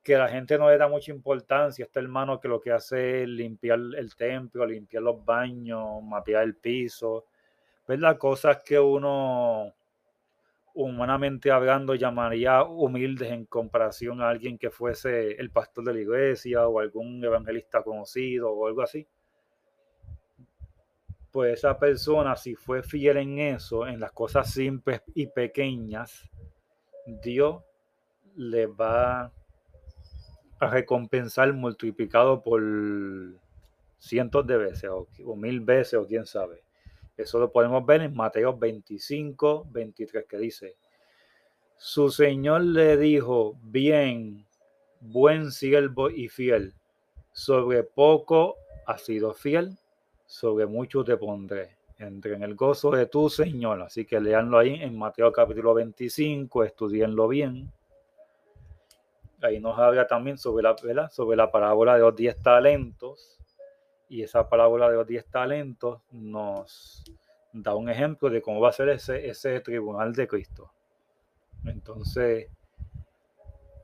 que 0.03 0.17
la 0.17 0.29
gente 0.29 0.57
no 0.57 0.69
le 0.69 0.77
da 0.77 0.88
mucha 0.88 1.12
importancia, 1.12 1.86
este 1.86 2.00
hermano 2.00 2.39
que 2.39 2.48
lo 2.48 2.62
que 2.62 2.72
hace 2.72 3.24
es 3.24 3.29
limpiar 3.29 3.79
el 3.98 4.15
templo, 4.15 4.65
limpiar 4.65 5.03
los 5.03 5.24
baños, 5.24 6.01
mapear 6.03 6.43
el 6.43 6.55
piso, 6.55 7.25
¿verdad? 7.88 8.17
Cosas 8.17 8.62
que 8.63 8.79
uno 8.79 9.75
humanamente 10.75 11.51
hablando 11.51 11.96
llamaría 11.96 12.63
humildes 12.63 13.32
en 13.32 13.46
comparación 13.46 14.22
a 14.22 14.29
alguien 14.29 14.58
que 14.58 14.70
fuese 14.70 15.32
el 15.39 15.50
pastor 15.50 15.86
de 15.86 15.94
la 15.94 16.01
iglesia 16.01 16.67
o 16.67 16.79
algún 16.79 17.24
evangelista 17.24 17.82
conocido 17.82 18.51
o 18.51 18.67
algo 18.67 18.82
así. 18.82 19.08
Pues 21.32 21.60
esa 21.60 21.79
persona, 21.79 22.36
si 22.36 22.55
fue 22.55 22.84
fiel 22.84 23.17
en 23.17 23.39
eso, 23.39 23.88
en 23.88 24.01
las 24.01 24.12
cosas 24.12 24.51
simples 24.51 25.01
y 25.13 25.27
pequeñas, 25.27 26.29
Dios 27.05 27.63
le 28.36 28.67
va 28.67 29.32
a 30.60 30.70
recompensar 30.70 31.53
multiplicado 31.53 32.44
por 32.44 32.62
cientos 33.98 34.46
de 34.46 34.58
veces 34.58 34.89
o, 34.89 35.08
o 35.25 35.36
mil 35.38 35.62
veces 35.62 35.94
o 35.94 36.05
quién 36.05 36.25
sabe. 36.25 36.64
Eso 37.17 37.39
lo 37.39 37.51
podemos 37.51 37.86
ver 37.86 38.01
en 38.01 38.13
Mateo 38.13 38.57
25, 38.57 39.67
23, 39.72 40.25
que 40.25 40.38
dice, 40.38 40.75
su 41.77 42.10
Señor 42.10 42.62
le 42.62 42.98
dijo, 42.98 43.57
bien, 43.63 44.45
buen 45.00 45.51
siervo 45.51 46.10
y 46.10 46.27
fiel, 46.27 46.74
sobre 47.31 47.84
poco 47.84 48.55
has 48.86 49.01
sido 49.01 49.34
fiel, 49.34 49.77
sobre 50.25 50.65
mucho 50.65 51.03
te 51.03 51.17
pondré. 51.17 51.75
Entre 51.98 52.34
en 52.34 52.43
el 52.43 52.55
gozo 52.55 52.91
de 52.91 53.05
tu 53.05 53.29
Señor. 53.29 53.81
Así 53.81 54.03
que 54.03 54.19
leanlo 54.19 54.57
ahí 54.57 54.74
en 54.81 54.98
Mateo 54.98 55.31
capítulo 55.31 55.74
25, 55.74 56.65
estudienlo 56.65 57.29
bien. 57.29 57.72
Ahí 59.41 59.62
nos 59.62 59.79
habla 59.79 60.05
también 60.05 60.38
sobre 60.38 60.63
la, 60.63 61.10
sobre 61.10 61.38
la 61.38 61.50
parábola 61.50 61.93
de 61.93 62.01
los 62.01 62.13
diez 62.13 62.36
talentos 62.41 63.36
y 64.15 64.24
esa 64.24 64.48
parábola 64.48 64.89
de 64.89 64.95
los 64.95 65.05
diez 65.05 65.25
talentos 65.25 66.01
nos 66.12 67.03
da 67.51 67.75
un 67.75 67.89
ejemplo 67.89 68.29
de 68.29 68.41
cómo 68.41 68.62
va 68.62 68.69
a 68.69 68.72
ser 68.72 68.88
ese, 68.88 69.27
ese 69.27 69.60
tribunal 69.60 70.13
de 70.13 70.25
Cristo. 70.25 70.72
Entonces, 71.65 72.50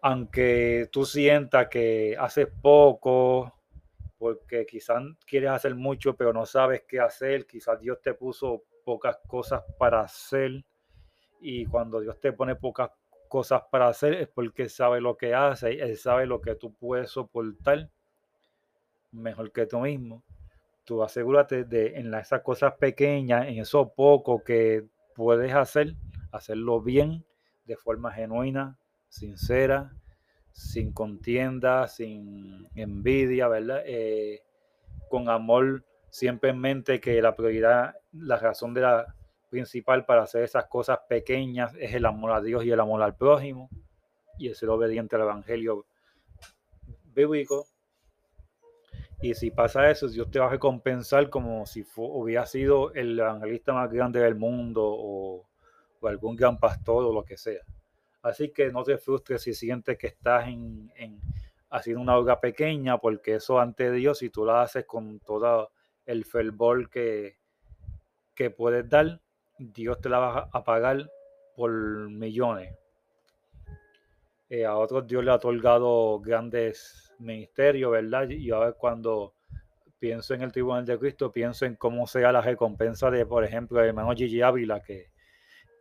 aunque 0.01 0.87
tú 0.89 1.03
sientas 1.03 1.67
que 1.67 2.15
haces 2.17 2.47
poco, 2.61 3.53
porque 4.17 4.65
quizás 4.65 5.03
quieres 5.27 5.49
hacer 5.49 5.75
mucho, 5.75 6.15
pero 6.15 6.31
no 6.31 6.45
sabes 6.45 6.83
qué 6.87 7.01
hacer, 7.01 7.45
quizás 7.45 7.77
Dios 7.81 8.01
te 8.01 8.13
puso 8.13 8.63
pocas 8.85 9.17
cosas 9.27 9.63
para 9.77 9.99
hacer, 9.99 10.63
y 11.41 11.65
cuando 11.65 11.99
Dios 11.99 12.21
te 12.21 12.31
pone 12.31 12.55
pocas 12.55 12.91
cosas 13.27 13.63
para 13.69 13.89
hacer 13.89 14.13
es 14.13 14.29
porque 14.29 14.69
sabe 14.69 15.01
lo 15.01 15.17
que 15.17 15.33
hace, 15.33 15.71
Él 15.71 15.97
sabe 15.97 16.25
lo 16.25 16.39
que 16.39 16.55
tú 16.55 16.73
puedes 16.73 17.09
soportar 17.11 17.89
mejor 19.11 19.51
que 19.51 19.65
tú 19.65 19.79
mismo. 19.79 20.23
Tú 20.83 21.03
asegúrate 21.03 21.63
de 21.63 21.99
en 21.99 22.13
esas 22.13 22.41
cosas 22.41 22.73
pequeñas, 22.73 23.47
en 23.47 23.59
eso 23.59 23.93
poco 23.93 24.43
que 24.43 24.85
puedes 25.15 25.53
hacer, 25.53 25.95
hacerlo 26.31 26.81
bien, 26.81 27.23
de 27.65 27.77
forma 27.77 28.11
genuina, 28.11 28.77
sincera, 29.07 29.93
sin 30.51 30.91
contienda, 30.91 31.87
sin 31.87 32.67
envidia, 32.75 33.47
¿verdad? 33.47 33.83
Eh, 33.85 34.41
con 35.09 35.29
amor 35.29 35.85
siempre 36.09 36.49
en 36.49 36.59
mente 36.59 36.99
que 36.99 37.21
la 37.21 37.35
prioridad, 37.35 37.95
la 38.11 38.37
razón 38.37 38.73
de 38.73 38.81
la 38.81 39.15
principal 39.49 40.05
para 40.05 40.23
hacer 40.23 40.43
esas 40.43 40.65
cosas 40.67 40.99
pequeñas 41.09 41.73
es 41.79 41.93
el 41.93 42.05
amor 42.05 42.31
a 42.31 42.41
Dios 42.41 42.63
y 42.65 42.71
el 42.71 42.79
amor 42.79 43.01
al 43.01 43.15
prójimo 43.15 43.69
y 44.37 44.47
el 44.47 44.55
ser 44.55 44.69
obediente 44.69 45.15
al 45.15 45.23
Evangelio 45.23 45.85
bíblico. 47.13 47.67
Y 49.21 49.35
si 49.35 49.51
pasa 49.51 49.89
eso, 49.91 50.07
Dios 50.07 50.31
te 50.31 50.39
va 50.39 50.47
a 50.47 50.49
recompensar 50.49 51.29
como 51.29 51.67
si 51.67 51.85
hubiera 51.95 52.45
sido 52.47 52.91
el 52.93 53.19
evangelista 53.19 53.71
más 53.71 53.91
grande 53.91 54.19
del 54.19 54.35
mundo 54.35 54.81
o, 54.83 55.47
algún 56.01 56.35
gran 56.35 56.57
pastor 56.57 57.05
o 57.05 57.13
lo 57.13 57.23
que 57.23 57.37
sea. 57.37 57.61
Así 58.23 58.51
que 58.51 58.71
no 58.71 58.83
te 58.83 58.97
frustres 58.97 59.43
si 59.43 59.53
sientes 59.53 59.99
que 59.99 60.07
estás 60.07 60.47
en, 60.47 60.91
haciendo 61.69 62.01
una 62.01 62.17
obra 62.17 62.39
pequeña, 62.39 62.97
porque 62.97 63.35
eso 63.35 63.59
ante 63.59 63.91
Dios, 63.91 64.17
si 64.17 64.31
tú 64.31 64.43
la 64.43 64.63
haces 64.63 64.85
con 64.85 65.19
todo 65.19 65.71
el 66.07 66.25
fervor 66.25 66.89
que, 66.89 67.37
que 68.33 68.49
puedes 68.49 68.89
dar, 68.89 69.21
Dios 69.59 70.01
te 70.01 70.09
la 70.09 70.17
va 70.17 70.49
a 70.51 70.63
pagar 70.63 71.11
por 71.55 71.71
millones. 72.09 72.75
Eh, 74.49 74.65
a 74.65 74.75
otros 74.75 75.05
Dios 75.05 75.23
le 75.23 75.29
ha 75.29 75.35
otorgado 75.35 76.19
grandes 76.19 77.10
ministerio, 77.21 77.91
¿verdad? 77.91 78.29
Y 78.29 78.49
ver 78.49 78.75
cuando 78.77 79.35
pienso 79.99 80.33
en 80.33 80.41
el 80.41 80.51
Tribunal 80.51 80.85
de 80.85 80.97
Cristo, 80.97 81.31
pienso 81.31 81.65
en 81.65 81.75
cómo 81.75 82.07
sea 82.07 82.31
la 82.31 82.41
recompensa 82.41 83.11
de, 83.11 83.25
por 83.25 83.43
ejemplo, 83.43 83.79
el 83.79 83.89
hermano 83.89 84.13
Gigi 84.13 84.41
Ávila, 84.41 84.81
que 84.81 85.11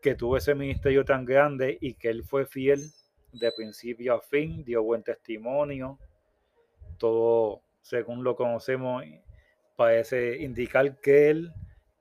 que 0.01 0.15
tuvo 0.15 0.37
ese 0.37 0.55
ministerio 0.55 1.05
tan 1.05 1.25
grande 1.25 1.79
y 1.81 1.95
que 1.95 2.09
él 2.09 2.25
fue 2.25 2.47
fiel 2.47 2.91
de 3.33 3.53
principio 3.53 4.15
a 4.15 4.21
fin, 4.21 4.65
dio 4.65 4.83
buen 4.83 5.03
testimonio, 5.03 5.99
todo 6.99 7.63
según 7.83 8.25
lo 8.25 8.35
conocemos 8.35 9.05
parece 9.77 10.43
indicar 10.43 11.01
que 11.01 11.31
él 11.31 11.53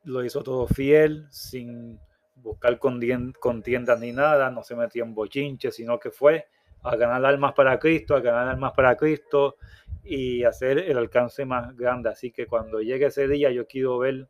lo 0.03 0.23
hizo 0.23 0.43
todo 0.43 0.67
fiel, 0.67 1.27
sin 1.29 1.99
buscar 2.35 2.79
contiendas 2.79 3.99
ni 3.99 4.11
nada, 4.11 4.49
no 4.49 4.63
se 4.63 4.75
metió 4.75 5.03
en 5.03 5.13
bochinche, 5.13 5.71
sino 5.71 5.99
que 5.99 6.09
fue 6.09 6.47
a 6.83 6.95
ganar 6.95 7.25
almas 7.25 7.53
para 7.53 7.77
Cristo, 7.79 8.15
a 8.15 8.21
ganar 8.21 8.47
almas 8.47 8.73
para 8.73 8.95
Cristo 8.95 9.57
y 10.03 10.43
hacer 10.43 10.79
el 10.79 10.97
alcance 10.97 11.45
más 11.45 11.75
grande. 11.75 12.09
Así 12.09 12.31
que 12.31 12.47
cuando 12.47 12.81
llegue 12.81 13.07
ese 13.07 13.27
día 13.27 13.51
yo 13.51 13.67
quiero 13.67 13.97
ver 13.99 14.27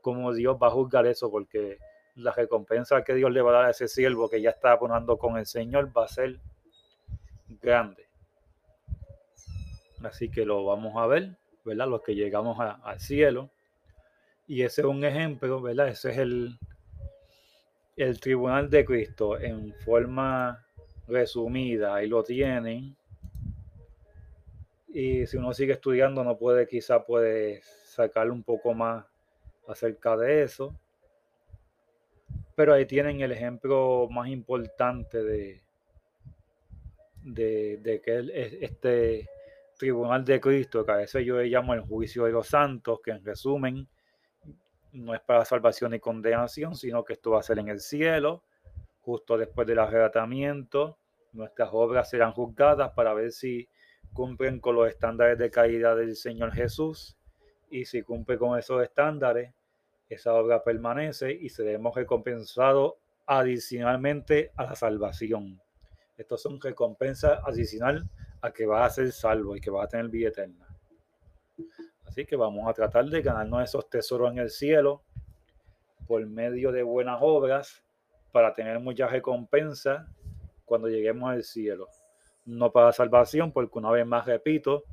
cómo 0.00 0.32
Dios 0.32 0.56
va 0.62 0.68
a 0.68 0.70
juzgar 0.70 1.06
eso, 1.06 1.30
porque 1.30 1.78
la 2.14 2.32
recompensa 2.32 3.02
que 3.02 3.14
Dios 3.14 3.30
le 3.30 3.42
va 3.42 3.50
a 3.50 3.54
dar 3.54 3.64
a 3.66 3.70
ese 3.70 3.88
siervo 3.88 4.28
que 4.28 4.40
ya 4.40 4.50
está 4.50 4.78
poniendo 4.78 5.18
con 5.18 5.36
el 5.36 5.46
Señor 5.46 5.96
va 5.96 6.04
a 6.04 6.08
ser 6.08 6.38
grande. 7.60 8.06
Así 10.02 10.30
que 10.30 10.44
lo 10.44 10.64
vamos 10.64 10.96
a 10.96 11.06
ver, 11.06 11.36
¿verdad? 11.64 11.88
Los 11.88 12.02
que 12.02 12.14
llegamos 12.14 12.58
al 12.60 13.00
cielo. 13.00 13.50
Y 14.46 14.62
ese 14.62 14.82
es 14.82 14.86
un 14.86 15.04
ejemplo, 15.04 15.60
¿verdad? 15.60 15.88
Ese 15.88 16.10
es 16.10 16.18
el, 16.18 16.58
el 17.96 18.20
tribunal 18.20 18.70
de 18.70 18.84
Cristo 18.84 19.38
en 19.38 19.74
forma 19.84 20.64
resumida. 21.08 21.94
Ahí 21.94 22.06
lo 22.06 22.22
tienen. 22.22 22.96
Y 24.88 25.26
si 25.26 25.36
uno 25.36 25.52
sigue 25.52 25.74
estudiando, 25.74 26.24
no 26.24 26.36
puede, 26.36 26.66
quizá 26.66 27.04
puede 27.04 27.60
sacar 27.84 28.30
un 28.30 28.42
poco 28.42 28.74
más 28.74 29.04
acerca 29.66 30.16
de 30.16 30.42
eso. 30.42 30.74
Pero 32.54 32.74
ahí 32.74 32.86
tienen 32.86 33.20
el 33.20 33.32
ejemplo 33.32 34.08
más 34.10 34.28
importante 34.28 35.22
de, 35.22 35.62
de, 37.22 37.76
de 37.78 38.00
que 38.00 38.58
este 38.60 39.28
tribunal 39.78 40.24
de 40.24 40.40
Cristo, 40.40 40.84
que 40.84 40.92
a 40.92 40.96
veces 40.96 41.24
yo 41.24 41.38
le 41.38 41.46
llamo 41.46 41.72
el 41.74 41.82
juicio 41.82 42.24
de 42.24 42.32
los 42.32 42.48
santos, 42.48 43.00
que 43.02 43.12
en 43.12 43.24
resumen 43.24 43.86
no 44.92 45.14
es 45.14 45.20
para 45.20 45.44
salvación 45.44 45.94
y 45.94 46.00
condenación, 46.00 46.74
sino 46.74 47.04
que 47.04 47.14
esto 47.14 47.30
va 47.30 47.40
a 47.40 47.42
ser 47.42 47.58
en 47.58 47.68
el 47.68 47.80
cielo, 47.80 48.42
justo 49.08 49.38
después 49.38 49.66
del 49.66 49.78
arrebatamiento. 49.78 50.98
Nuestras 51.32 51.70
obras 51.72 52.10
serán 52.10 52.32
juzgadas 52.32 52.90
para 52.90 53.14
ver 53.14 53.32
si 53.32 53.66
cumplen 54.12 54.60
con 54.60 54.74
los 54.74 54.86
estándares 54.86 55.38
de 55.38 55.50
caída 55.50 55.94
del 55.94 56.14
Señor 56.14 56.52
Jesús 56.52 57.16
y 57.70 57.86
si 57.86 58.02
cumple 58.02 58.36
con 58.36 58.58
esos 58.58 58.82
estándares, 58.82 59.54
esa 60.10 60.34
obra 60.34 60.62
permanece 60.62 61.32
y 61.32 61.48
seremos 61.48 61.94
recompensados 61.94 62.96
adicionalmente 63.24 64.52
a 64.56 64.64
la 64.64 64.74
salvación. 64.74 65.58
Estos 66.18 66.42
son 66.42 66.60
recompensas 66.60 67.40
adicional 67.46 68.10
a 68.42 68.52
que 68.52 68.66
vas 68.66 68.92
a 68.92 68.94
ser 68.94 69.12
salvo 69.12 69.56
y 69.56 69.60
que 69.62 69.70
vas 69.70 69.86
a 69.86 69.88
tener 69.88 70.08
vida 70.10 70.28
eterna. 70.28 70.66
Así 72.04 72.26
que 72.26 72.36
vamos 72.36 72.68
a 72.68 72.74
tratar 72.74 73.06
de 73.06 73.22
ganarnos 73.22 73.64
esos 73.64 73.88
tesoros 73.88 74.30
en 74.32 74.38
el 74.38 74.50
cielo 74.50 75.02
por 76.06 76.26
medio 76.26 76.72
de 76.72 76.82
buenas 76.82 77.20
obras 77.22 77.87
para 78.32 78.54
tener 78.54 78.78
mucha 78.80 79.06
recompensa 79.06 80.06
cuando 80.64 80.88
lleguemos 80.88 81.30
al 81.30 81.44
cielo. 81.44 81.88
No 82.44 82.72
para 82.72 82.92
salvación, 82.92 83.52
porque 83.52 83.78
una 83.78 83.90
vez 83.90 84.06
más 84.06 84.26
repito 84.26 84.84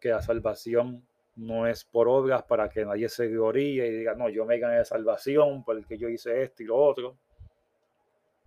que 0.00 0.10
la 0.10 0.22
salvación 0.22 1.06
no 1.36 1.66
es 1.66 1.84
por 1.84 2.08
obras 2.08 2.42
para 2.42 2.68
que 2.68 2.84
nadie 2.84 3.08
se 3.08 3.28
gloríe 3.28 3.86
y 3.86 3.98
diga, 3.98 4.14
no, 4.14 4.28
yo 4.28 4.44
me 4.44 4.58
gané 4.58 4.84
salvación 4.84 5.62
porque 5.64 5.96
yo 5.96 6.08
hice 6.08 6.42
esto 6.42 6.62
y 6.62 6.66
lo 6.66 6.76
otro. 6.76 7.16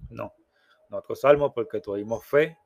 No, 0.10 0.34
nosotros 0.90 1.22
salmos 1.22 1.54
porque 1.54 1.80
tuvimos 1.80 2.26
fe 2.26 2.58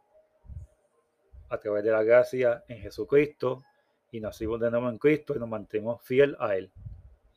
a 1.50 1.60
través 1.60 1.84
de 1.84 1.91
la 1.91 2.02
gracia 2.04 2.63
en 2.67 2.80
Jesucristo 2.80 3.63
y 4.12 4.19
nacimos 4.19 4.60
de 4.60 4.71
nuevo 4.71 4.89
en 4.89 4.98
Cristo 4.98 5.36
y 5.36 5.39
nos 5.39 5.50
mantenemos 5.50 6.02
fiel 6.02 6.36
a 6.39 6.56
Él. 6.56 6.71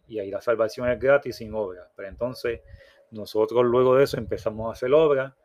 Y 0.07 0.19
ahí 0.19 0.31
la 0.31 0.41
salvación 0.41 0.89
es 0.89 0.99
gratis 0.99 1.37
sin 1.37 1.53
obra. 1.53 1.91
Pero 1.95 2.09
entonces 2.09 2.63
nosotros 3.11 3.65
luego 3.65 3.97
de 3.97 4.05
eso 4.05 4.19
empezamos 4.19 4.69
a 4.69 4.73
hacer 4.73 4.93
obra 4.93 5.37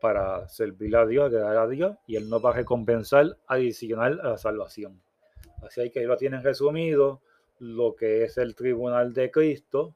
para 0.00 0.48
servir 0.48 0.96
a 0.96 1.06
Dios, 1.06 1.26
agradar 1.26 1.56
a 1.56 1.68
Dios 1.68 1.96
y 2.06 2.16
Él 2.16 2.28
nos 2.28 2.44
va 2.44 2.50
a 2.50 2.54
recompensar 2.54 3.36
adicional 3.46 4.20
a 4.22 4.30
la 4.30 4.38
salvación. 4.38 5.02
Así 5.62 5.90
que 5.90 6.00
ahí 6.00 6.06
lo 6.06 6.16
tienen 6.16 6.42
resumido 6.42 7.20
lo 7.58 7.94
que 7.96 8.24
es 8.24 8.38
el 8.38 8.54
tribunal 8.54 9.12
de 9.12 9.30
Cristo. 9.30 9.94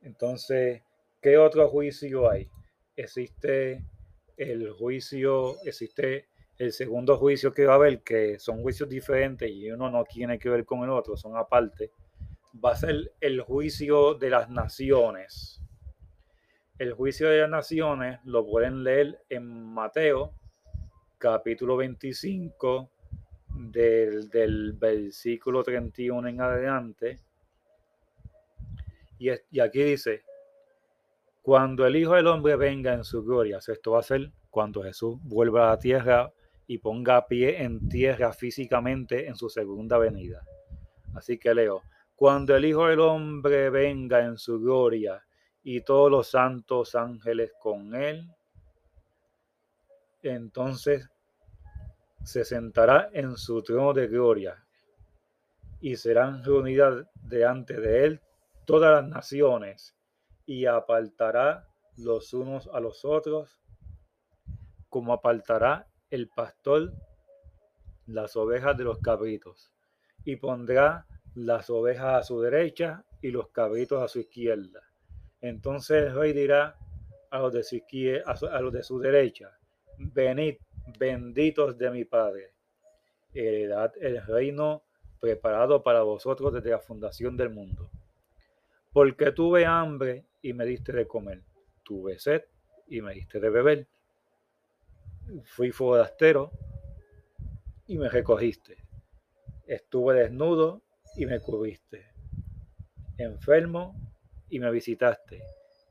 Entonces, 0.00 0.82
¿qué 1.20 1.38
otro 1.38 1.68
juicio 1.68 2.30
hay? 2.30 2.48
Existe 2.96 3.84
el 4.36 4.70
juicio, 4.70 5.56
existe 5.64 6.28
el 6.58 6.72
segundo 6.72 7.16
juicio 7.16 7.52
que 7.52 7.66
va 7.66 7.72
a 7.72 7.76
haber, 7.76 8.02
que 8.02 8.38
son 8.38 8.62
juicios 8.62 8.88
diferentes 8.88 9.50
y 9.50 9.70
uno 9.70 9.90
no 9.90 10.04
tiene 10.04 10.38
que 10.38 10.48
ver 10.48 10.64
con 10.64 10.82
el 10.82 10.90
otro, 10.90 11.16
son 11.16 11.36
aparte, 11.36 11.90
va 12.52 12.72
a 12.72 12.76
ser 12.76 13.12
el 13.20 13.40
juicio 13.40 14.14
de 14.14 14.30
las 14.30 14.50
naciones. 14.50 15.60
El 16.78 16.92
juicio 16.94 17.28
de 17.28 17.40
las 17.40 17.50
naciones 17.50 18.20
lo 18.24 18.46
pueden 18.46 18.82
leer 18.82 19.22
en 19.28 19.72
Mateo, 19.72 20.34
capítulo 21.18 21.76
25, 21.76 22.90
del, 23.48 24.28
del 24.28 24.72
versículo 24.72 25.62
31 25.62 26.28
en 26.28 26.40
adelante. 26.40 27.20
Y, 29.18 29.30
y 29.50 29.60
aquí 29.60 29.82
dice, 29.82 30.24
cuando 31.42 31.86
el 31.86 31.96
Hijo 31.96 32.14
del 32.14 32.26
Hombre 32.26 32.56
venga 32.56 32.92
en 32.94 33.04
su 33.04 33.22
gloria, 33.22 33.58
esto 33.58 33.92
va 33.92 34.00
a 34.00 34.02
ser 34.02 34.32
cuando 34.50 34.82
Jesús 34.82 35.18
vuelva 35.22 35.68
a 35.68 35.70
la 35.70 35.78
tierra 35.78 36.32
y 36.66 36.78
ponga 36.78 37.26
pie 37.26 37.62
en 37.62 37.88
tierra 37.88 38.32
físicamente 38.32 39.26
en 39.26 39.36
su 39.36 39.48
segunda 39.48 39.98
venida. 39.98 40.42
Así 41.14 41.38
que 41.38 41.54
leo, 41.54 41.82
cuando 42.22 42.54
el 42.54 42.64
Hijo 42.66 42.86
del 42.86 43.00
Hombre 43.00 43.68
venga 43.68 44.20
en 44.20 44.38
su 44.38 44.60
gloria 44.60 45.26
y 45.64 45.80
todos 45.80 46.08
los 46.08 46.28
santos 46.28 46.94
ángeles 46.94 47.50
con 47.58 47.96
él, 47.96 48.30
entonces 50.22 51.10
se 52.22 52.44
sentará 52.44 53.10
en 53.12 53.36
su 53.36 53.60
trono 53.64 53.92
de 53.92 54.06
gloria 54.06 54.64
y 55.80 55.96
serán 55.96 56.44
reunidas 56.44 57.08
delante 57.24 57.80
de 57.80 58.04
él 58.04 58.20
todas 58.66 59.02
las 59.02 59.10
naciones 59.10 59.96
y 60.46 60.66
apartará 60.66 61.66
los 61.96 62.32
unos 62.34 62.70
a 62.72 62.78
los 62.78 63.04
otros, 63.04 63.60
como 64.88 65.12
apartará 65.12 65.88
el 66.08 66.28
pastor 66.28 66.92
las 68.06 68.36
ovejas 68.36 68.76
de 68.76 68.84
los 68.84 69.00
cabritos, 69.00 69.72
y 70.24 70.36
pondrá 70.36 71.04
las 71.34 71.70
ovejas 71.70 72.20
a 72.20 72.22
su 72.22 72.40
derecha 72.40 73.04
y 73.20 73.30
los 73.30 73.48
cabritos 73.48 74.02
a 74.02 74.08
su 74.08 74.20
izquierda. 74.20 74.80
Entonces 75.40 76.04
el 76.04 76.14
rey 76.14 76.32
dirá 76.32 76.76
a 77.30 77.38
los 77.38 77.52
de 77.52 77.62
su, 77.62 77.76
izquierda, 77.76 78.32
a 78.50 78.60
los 78.60 78.72
de 78.72 78.82
su 78.82 78.98
derecha, 78.98 79.50
venid, 79.98 80.56
benditos 80.98 81.76
de 81.78 81.90
mi 81.90 82.04
Padre, 82.04 82.52
heredad 83.32 83.92
el 84.00 84.24
reino 84.26 84.82
preparado 85.20 85.82
para 85.82 86.02
vosotros 86.02 86.52
desde 86.52 86.70
la 86.70 86.80
fundación 86.80 87.36
del 87.36 87.50
mundo. 87.50 87.90
Porque 88.92 89.32
tuve 89.32 89.64
hambre 89.64 90.26
y 90.42 90.52
me 90.52 90.66
diste 90.66 90.92
de 90.92 91.06
comer. 91.06 91.42
Tuve 91.82 92.18
sed 92.18 92.42
y 92.88 93.00
me 93.00 93.14
diste 93.14 93.40
de 93.40 93.48
beber. 93.48 93.86
Fui 95.44 95.70
forastero 95.70 96.50
y 97.86 97.96
me 97.96 98.08
recogiste. 98.08 98.76
Estuve 99.66 100.14
desnudo 100.14 100.82
y 101.16 101.26
me 101.26 101.40
cubriste. 101.40 102.06
Enfermo 103.18 103.94
y 104.48 104.58
me 104.58 104.70
visitaste. 104.70 105.42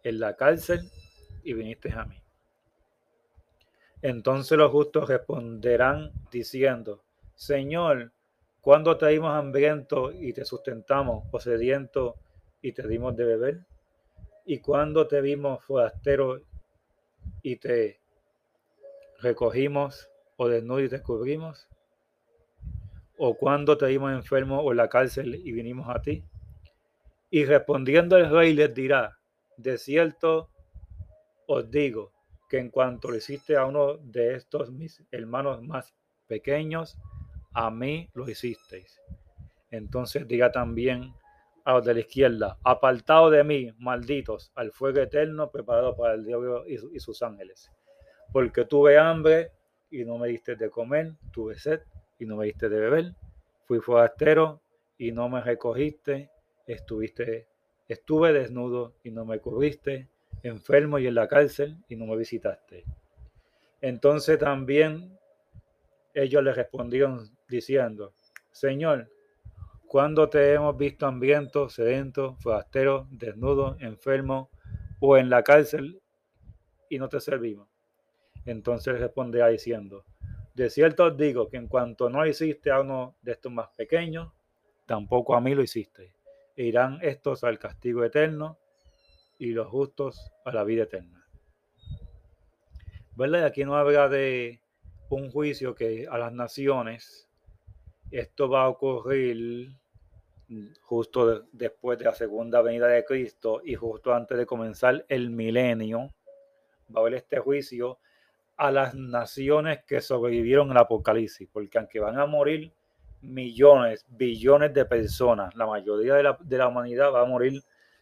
En 0.03 0.19
la 0.19 0.36
cárcel 0.36 0.89
y 1.43 1.53
viniste 1.53 1.91
a 1.91 2.05
mí. 2.05 2.17
Entonces 4.01 4.57
los 4.57 4.71
justos 4.71 5.07
responderán 5.07 6.12
diciendo, 6.31 7.03
Señor, 7.36 8.12
¿cuándo 8.62 8.97
te 8.97 9.07
dimos 9.07 9.31
hambriento 9.31 10.12
y 10.12 10.34
te 10.34 10.43
sustentamos, 10.43 11.25
o 11.31 11.39
sediento 11.39 12.15
y 12.62 12.71
te 12.71 12.88
dimos 12.88 13.15
de 13.15 13.25
beber? 13.25 13.65
y 14.45 14.60
cuando 14.60 15.07
te 15.07 15.21
vimos 15.21 15.63
forastero 15.63 16.41
y 17.41 17.57
te 17.57 18.01
recogimos 19.19 20.10
o 20.38 20.47
desnudo 20.47 20.81
y 20.81 20.89
te 20.89 21.01
cubrimos, 21.01 21.67
o 23.23 23.36
cuando 23.36 23.77
te 23.77 23.86
vimos 23.86 24.12
enfermo 24.13 24.62
o 24.62 24.71
en 24.71 24.77
la 24.77 24.89
cárcel 24.89 25.36
y 25.36 25.51
vinimos 25.51 25.88
a 25.95 26.01
ti. 26.01 26.23
Y 27.29 27.45
respondiendo 27.45 28.17
el 28.17 28.31
rey 28.31 28.51
les 28.55 28.73
dirá, 28.73 29.19
de 29.57 29.77
cierto 29.77 30.49
os 31.45 31.69
digo 31.69 32.13
que 32.49 32.57
en 32.57 32.71
cuanto 32.71 33.12
le 33.12 33.17
hiciste 33.19 33.55
a 33.55 33.67
uno 33.67 33.97
de 33.97 34.34
estos 34.34 34.71
mis 34.71 35.03
hermanos 35.12 35.62
más 35.62 35.93
pequeños, 36.25 36.97
a 37.53 37.69
mí 37.69 38.10
lo 38.15 38.27
hicisteis. 38.27 38.99
Entonces 39.69 40.27
diga 40.27 40.51
también 40.51 41.13
a 41.63 41.73
los 41.73 41.86
de 41.86 41.93
la 41.93 41.99
izquierda, 41.99 42.57
apartado 42.63 43.29
de 43.29 43.43
mí, 43.43 43.71
malditos, 43.77 44.51
al 44.55 44.71
fuego 44.71 44.99
eterno 44.99 45.51
preparado 45.51 45.95
para 45.95 46.15
el 46.15 46.25
diablo 46.25 46.65
y 46.67 46.99
sus 46.99 47.21
ángeles. 47.21 47.71
Porque 48.34 48.65
tuve 48.65 48.97
hambre 48.97 49.51
y 49.91 50.05
no 50.05 50.17
me 50.17 50.29
diste 50.29 50.55
de 50.55 50.71
comer, 50.71 51.13
tuve 51.31 51.60
sed 51.60 51.81
y 52.21 52.27
no 52.27 52.38
me 52.38 52.45
diste 52.45 52.69
de 52.69 52.79
beber, 52.79 53.15
fui 53.65 53.79
forastero 53.79 54.62
y 54.95 55.12
no 55.12 55.27
me 55.27 55.41
recogiste, 55.41 56.29
estuviste, 56.67 57.47
estuve 57.88 58.31
desnudo 58.31 58.93
y 59.03 59.10
no 59.10 59.25
me 59.25 59.39
cubriste, 59.39 60.07
enfermo 60.43 60.99
y 60.99 61.07
en 61.07 61.15
la 61.15 61.27
cárcel 61.27 61.77
y 61.89 61.95
no 61.95 62.05
me 62.05 62.15
visitaste. 62.15 62.86
Entonces 63.81 64.38
también 64.38 65.17
ellos 66.13 66.43
le 66.43 66.53
respondieron 66.53 67.36
diciendo, 67.49 68.13
Señor, 68.51 69.10
¿cuándo 69.88 70.29
te 70.29 70.53
hemos 70.53 70.77
visto 70.77 71.07
hambriento, 71.07 71.69
sedento, 71.69 72.36
forastero, 72.36 73.07
desnudo, 73.10 73.77
enfermo 73.79 74.51
o 74.99 75.17
en 75.17 75.31
la 75.31 75.41
cárcel 75.41 75.99
y 76.88 76.99
no 76.99 77.10
te 77.10 77.19
servimos? 77.19 77.67
Entonces 78.45 78.99
responderá 78.99 79.47
diciendo, 79.47 80.05
de 80.53 80.69
cierto 80.69 81.05
os 81.05 81.17
digo 81.17 81.49
que 81.49 81.57
en 81.57 81.67
cuanto 81.67 82.09
no 82.09 82.25
hiciste 82.25 82.71
a 82.71 82.81
uno 82.81 83.15
de 83.21 83.33
estos 83.33 83.51
más 83.51 83.69
pequeños, 83.69 84.31
tampoco 84.85 85.35
a 85.35 85.41
mí 85.41 85.55
lo 85.55 85.63
hiciste. 85.63 86.13
E 86.55 86.65
irán 86.65 86.99
estos 87.01 87.43
al 87.43 87.59
castigo 87.59 88.03
eterno 88.03 88.57
y 89.39 89.51
los 89.51 89.67
justos 89.67 90.31
a 90.45 90.51
la 90.51 90.63
vida 90.63 90.83
eterna. 90.83 91.25
¿Verdad? 93.15 93.45
Aquí 93.45 93.63
no 93.63 93.75
habla 93.75 94.09
de 94.09 94.61
un 95.09 95.31
juicio 95.31 95.75
que 95.75 96.07
a 96.09 96.17
las 96.17 96.33
naciones 96.33 97.29
esto 98.11 98.49
va 98.49 98.63
a 98.63 98.69
ocurrir 98.69 99.75
justo 100.81 101.47
después 101.51 101.97
de 101.97 102.05
la 102.05 102.13
segunda 102.13 102.61
venida 102.61 102.87
de 102.87 103.05
Cristo 103.05 103.61
y 103.63 103.75
justo 103.75 104.13
antes 104.13 104.37
de 104.37 104.45
comenzar 104.45 105.05
el 105.07 105.29
milenio. 105.29 106.13
Va 106.93 106.99
a 106.99 106.99
haber 106.99 107.13
este 107.15 107.39
juicio 107.39 107.99
a 108.62 108.69
las 108.69 108.93
naciones 108.93 109.80
que 109.88 110.02
sobrevivieron 110.02 110.69
al 110.69 110.78
Apocalipsis, 110.78 111.50
porque 111.52 111.80
aunque 111.80 112.00
van 112.00 112.19
a 112.19 112.28
morir 112.28 112.71
millones, 113.21 114.06
billones 114.08 114.71
de 114.71 114.86
personas, 114.86 115.56
la 115.56 115.65
mayoría 115.65 116.13
de 116.13 116.21
la, 116.21 116.38
de 116.39 116.58
la 116.60 116.67
humanidad 116.67 117.12
va 117.12 117.24
a 117.24 117.26
morir 117.26 117.60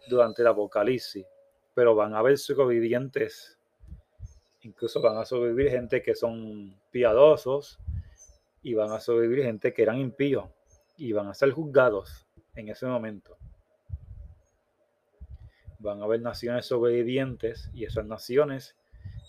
durante 0.09 0.41
el 0.41 0.49
Apocalipsis, 0.49 1.25
pero 1.73 1.95
van 1.95 2.13
a 2.13 2.19
haber 2.19 2.37
sobrevivientes, 2.37 3.57
incluso 4.59 5.01
van 5.01 5.17
a 5.17 5.23
sobrevivir 5.23 5.71
gente 5.71 6.01
que 6.01 6.13
son 6.13 6.77
piadosos 6.91 7.79
y 8.61 8.73
van 8.73 8.91
a 8.91 8.99
sobrevivir 8.99 9.45
gente 9.45 9.73
que 9.73 9.83
eran 9.83 9.97
impíos 9.97 10.49
y 10.97 11.13
van 11.13 11.27
a 11.27 11.33
ser 11.33 11.51
juzgados 11.51 12.27
en 12.55 12.67
ese 12.67 12.85
momento. 12.85 13.37
Van 15.79 16.01
a 16.01 16.03
haber 16.03 16.21
naciones 16.21 16.65
sobrevivientes 16.65 17.69
y 17.73 17.85
esas 17.85 18.05
naciones 18.05 18.75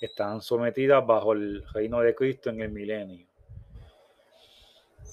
están 0.00 0.40
sometidas 0.40 1.06
bajo 1.06 1.32
el 1.32 1.64
reino 1.72 2.00
de 2.00 2.14
Cristo 2.14 2.50
en 2.50 2.60
el 2.60 2.70
milenio. 2.70 3.26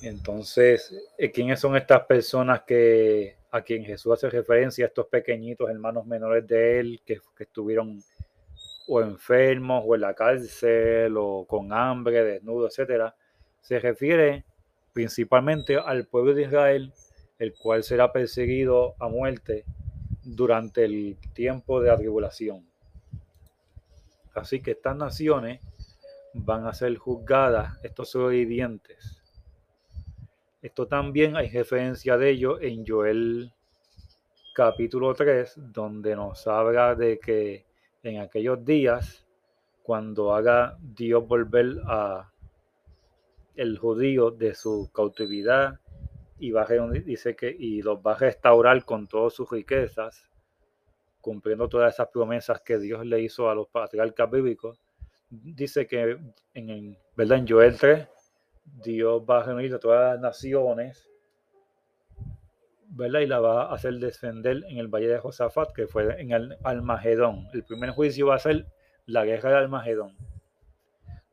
Entonces, 0.02 0.94
eh, 1.18 1.32
¿quiénes 1.32 1.60
son 1.60 1.76
estas 1.76 2.06
personas 2.06 2.62
que 2.62 3.36
a 3.50 3.62
quien 3.62 3.84
Jesús 3.84 4.14
hace 4.14 4.30
referencia, 4.30 4.86
estos 4.86 5.08
pequeñitos 5.08 5.70
hermanos 5.70 6.06
menores 6.06 6.46
de 6.48 6.80
él 6.80 7.02
que, 7.06 7.20
que 7.36 7.44
estuvieron 7.44 8.00
o 8.88 9.02
enfermos 9.02 9.84
o 9.86 9.96
en 9.96 10.02
la 10.02 10.14
cárcel 10.14 11.16
o 11.18 11.46
con 11.48 11.74
hambre, 11.74 12.24
desnudo, 12.24 12.68
etcétera? 12.68 13.16
Se 13.62 13.80
refiere 13.80 14.46
principalmente 14.94 15.78
al 15.78 16.06
pueblo 16.06 16.34
de 16.34 16.44
Israel, 16.44 16.94
el 17.40 17.54
cual 17.54 17.84
será 17.84 18.12
perseguido 18.12 18.96
a 19.00 19.08
muerte 19.08 19.66
durante 20.24 20.86
el 20.86 21.18
tiempo 21.34 21.82
de 21.82 21.90
la 21.90 21.98
tribulación. 21.98 22.67
Así 24.38 24.62
que 24.62 24.72
estas 24.72 24.96
naciones 24.96 25.62
van 26.34 26.68
a 26.68 26.74
ser 26.74 26.96
juzgadas, 26.98 27.78
estos 27.84 28.12
sobrevivientes. 28.12 29.22
Esto 30.62 30.88
también 30.88 31.36
hay 31.36 31.50
referencia 31.50 32.18
de 32.18 32.30
ello 32.30 32.60
en 32.62 32.86
Joel 32.86 33.52
capítulo 34.54 35.14
3, 35.14 35.54
donde 35.72 36.16
nos 36.16 36.48
habla 36.48 36.96
de 36.96 37.20
que 37.20 37.66
en 38.04 38.20
aquellos 38.20 38.64
días, 38.64 39.26
cuando 39.84 40.34
haga 40.34 40.78
Dios 40.80 41.28
volver 41.28 41.78
a 41.86 42.32
el 43.56 43.78
judío 43.78 44.30
de 44.32 44.54
su 44.54 44.92
cautividad 44.94 45.80
y 46.38 46.52
va 46.52 46.64
a, 46.64 46.90
dice 47.04 47.36
que 47.36 47.50
y 47.50 47.82
los 47.82 48.00
va 48.00 48.14
a 48.14 48.18
restaurar 48.18 48.86
con 48.86 49.08
todas 49.08 49.34
sus 49.34 49.50
riquezas 49.50 50.28
cumpliendo 51.28 51.68
todas 51.68 51.94
esas 51.94 52.08
promesas 52.08 52.62
que 52.62 52.78
Dios 52.78 53.06
le 53.06 53.20
hizo 53.20 53.50
a 53.50 53.54
los 53.54 53.68
patriarcas 53.68 54.32
bíblicos, 54.32 54.80
dice 55.30 55.86
que 55.86 56.18
en, 56.54 56.98
¿verdad? 57.18 57.40
en 57.40 57.48
Joel 57.50 57.78
3, 57.78 58.08
Dios 58.64 59.22
va 59.30 59.42
a 59.42 59.44
reunir 59.44 59.74
a 59.74 59.78
todas 59.78 60.14
las 60.14 60.22
naciones 60.22 61.10
¿verdad? 62.88 63.20
y 63.20 63.26
la 63.26 63.42
va 63.42 63.64
a 63.64 63.74
hacer 63.74 63.96
descender 63.96 64.64
en 64.70 64.78
el 64.78 64.88
valle 64.88 65.10
de 65.10 65.20
Josafat, 65.20 65.74
que 65.74 65.86
fue 65.86 66.18
en 66.18 66.32
el 66.32 66.58
Almagedón. 66.64 67.50
El 67.52 67.66
primer 67.66 67.90
juicio 67.90 68.28
va 68.28 68.36
a 68.36 68.40
ser 68.40 68.66
la 69.06 69.26
guerra 69.26 69.50
de 69.50 69.58
Almagedón, 69.58 70.16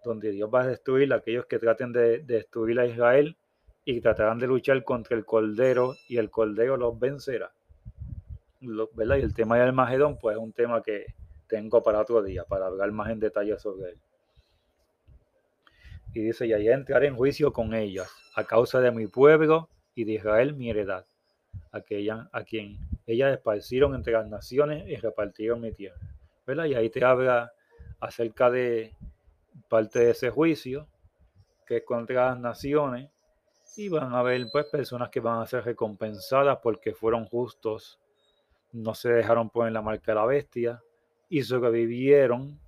donde 0.02 0.32
Dios 0.32 0.50
va 0.52 0.62
a 0.62 0.66
destruir 0.66 1.12
a 1.12 1.18
aquellos 1.18 1.46
que 1.46 1.60
traten 1.60 1.92
de, 1.92 2.18
de 2.18 2.34
destruir 2.34 2.80
a 2.80 2.86
Israel 2.86 3.36
y 3.84 4.00
tratarán 4.00 4.40
de 4.40 4.48
luchar 4.48 4.82
contra 4.82 5.16
el 5.16 5.24
Cordero 5.24 5.94
y 6.08 6.16
el 6.16 6.30
Cordero 6.30 6.76
los 6.76 6.98
vencerá. 6.98 7.53
Y 8.64 9.22
el 9.22 9.34
tema 9.34 9.58
del 9.58 9.72
Magedón, 9.72 10.18
pues 10.18 10.36
es 10.36 10.42
un 10.42 10.52
tema 10.52 10.82
que 10.82 11.06
tengo 11.46 11.82
para 11.82 12.00
otro 12.00 12.22
día, 12.22 12.44
para 12.44 12.66
hablar 12.66 12.90
más 12.92 13.10
en 13.10 13.20
detalle 13.20 13.58
sobre 13.58 13.90
él. 13.90 13.98
Y 16.14 16.20
dice, 16.20 16.46
y 16.46 16.52
allá 16.52 16.74
entraré 16.74 17.08
en 17.08 17.16
juicio 17.16 17.52
con 17.52 17.74
ellas, 17.74 18.10
a 18.34 18.44
causa 18.44 18.80
de 18.80 18.90
mi 18.90 19.06
pueblo 19.06 19.68
y 19.94 20.04
de 20.04 20.12
Israel 20.12 20.54
mi 20.54 20.70
heredad, 20.70 21.04
aquella, 21.72 22.28
a 22.32 22.44
quien 22.44 22.78
ellas 23.06 23.32
esparcieron 23.32 23.94
entre 23.94 24.12
las 24.12 24.28
naciones 24.28 24.88
y 24.88 24.96
repartieron 24.96 25.60
mi 25.60 25.72
tierra. 25.72 25.98
Y 26.46 26.74
ahí 26.74 26.90
te 26.90 27.04
habla 27.04 27.52
acerca 28.00 28.50
de 28.50 28.94
parte 29.68 29.98
de 29.98 30.10
ese 30.10 30.30
juicio, 30.30 30.86
que 31.66 31.78
es 31.78 31.84
contra 31.84 32.30
las 32.30 32.38
naciones, 32.38 33.10
y 33.76 33.88
van 33.88 34.14
a 34.14 34.20
haber 34.20 34.46
pues 34.52 34.66
personas 34.66 35.08
que 35.08 35.20
van 35.20 35.40
a 35.40 35.46
ser 35.46 35.64
recompensadas 35.64 36.58
porque 36.62 36.94
fueron 36.94 37.26
justos 37.26 37.98
no 38.74 38.94
se 38.94 39.08
dejaron 39.08 39.50
poner 39.50 39.72
la 39.72 39.82
marca 39.82 40.10
de 40.10 40.16
la 40.16 40.26
bestia 40.26 40.82
y 41.28 41.42
sobrevivieron 41.42 42.58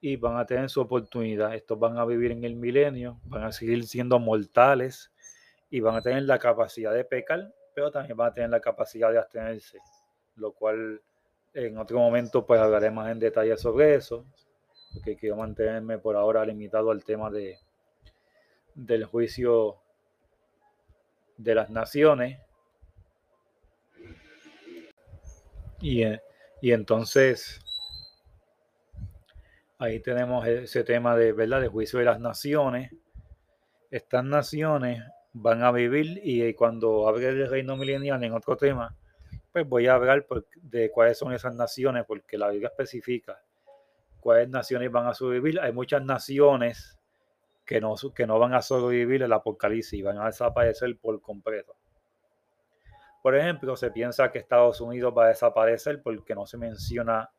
y 0.00 0.16
van 0.16 0.38
a 0.38 0.46
tener 0.46 0.70
su 0.70 0.80
oportunidad. 0.80 1.54
Estos 1.54 1.78
van 1.78 1.98
a 1.98 2.06
vivir 2.06 2.32
en 2.32 2.42
el 2.44 2.56
milenio, 2.56 3.20
van 3.24 3.44
a 3.44 3.52
seguir 3.52 3.86
siendo 3.86 4.18
mortales 4.18 5.12
y 5.68 5.80
van 5.80 5.96
a 5.96 6.00
tener 6.00 6.22
la 6.22 6.38
capacidad 6.38 6.92
de 6.94 7.04
pecar, 7.04 7.54
pero 7.74 7.90
también 7.90 8.16
van 8.16 8.30
a 8.30 8.32
tener 8.32 8.48
la 8.48 8.60
capacidad 8.60 9.12
de 9.12 9.18
abstenerse, 9.18 9.78
lo 10.36 10.52
cual 10.52 11.02
en 11.52 11.76
otro 11.76 11.98
momento 11.98 12.46
pues 12.46 12.58
hablaré 12.58 12.90
más 12.90 13.12
en 13.12 13.18
detalle 13.18 13.56
sobre 13.58 13.94
eso, 13.94 14.24
porque 14.94 15.16
quiero 15.16 15.36
mantenerme 15.36 15.98
por 15.98 16.16
ahora 16.16 16.46
limitado 16.46 16.90
al 16.90 17.04
tema 17.04 17.30
de 17.30 17.58
del 18.74 19.04
juicio 19.04 19.76
de 21.36 21.54
las 21.54 21.68
naciones 21.68 22.40
Eh, 25.82 26.20
y, 26.60 26.72
entonces 26.72 27.60
ahí 29.78 30.00
tenemos 30.00 30.46
ese 30.46 30.84
tema 30.84 31.16
de, 31.16 31.32
¿verdad? 31.32 31.60
de 31.60 31.68
juicio 31.68 31.98
de 31.98 32.04
las 32.04 32.20
naciones. 32.20 32.92
Estas 33.90 34.24
naciones 34.24 35.02
van 35.32 35.62
a 35.62 35.72
vivir 35.72 36.20
y 36.22 36.54
cuando 36.54 37.08
hable 37.08 37.34
del 37.34 37.50
reino 37.50 37.76
milenial 37.76 38.22
en 38.22 38.32
otro 38.32 38.56
tema, 38.56 38.96
pues 39.50 39.68
voy 39.68 39.86
a 39.86 39.94
hablar 39.94 40.26
de 40.62 40.90
cuáles 40.90 41.18
son 41.18 41.32
esas 41.32 41.54
naciones, 41.54 42.04
porque 42.06 42.38
la 42.38 42.48
Biblia 42.48 42.68
especifica 42.68 43.42
cuáles 44.22 44.48
naciones 44.48 44.90
van 44.90 45.06
a 45.06 45.14
sobrevivir. 45.14 45.60
Hay 45.60 45.72
muchas 45.72 46.04
naciones 46.04 46.98
que 47.66 47.80
no, 47.80 47.96
que 48.14 48.26
no 48.26 48.38
van 48.38 48.54
a 48.54 48.62
sobrevivir 48.62 49.22
el 49.22 49.32
apocalipsis 49.32 49.98
y 49.98 50.02
van 50.02 50.18
a 50.18 50.26
desaparecer 50.26 50.96
por 50.96 51.20
completo. 51.20 51.74
Por 53.22 53.36
ejemplo, 53.36 53.76
se 53.76 53.92
piensa 53.92 54.32
que 54.32 54.40
Estados 54.40 54.80
Unidos 54.80 55.14
va 55.16 55.26
a 55.26 55.28
desaparecer 55.28 56.02
porque 56.02 56.34
no 56.34 56.44
se 56.44 56.58
menciona 56.58 57.30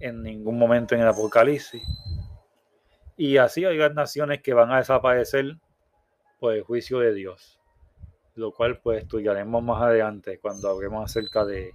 en 0.00 0.22
ningún 0.22 0.58
momento 0.58 0.94
en 0.94 1.02
el 1.02 1.08
Apocalipsis. 1.08 1.82
Y 3.16 3.36
así 3.36 3.64
hay 3.64 3.78
naciones 3.90 4.40
que 4.42 4.54
van 4.54 4.72
a 4.72 4.78
desaparecer 4.78 5.56
por 6.40 6.54
el 6.54 6.62
juicio 6.62 7.00
de 7.00 7.12
Dios, 7.12 7.60
lo 8.36 8.52
cual 8.52 8.80
pues 8.80 9.02
estudiaremos 9.02 9.62
más 9.62 9.82
adelante 9.82 10.38
cuando 10.38 10.70
hablemos 10.70 11.04
acerca 11.04 11.44
de, 11.44 11.72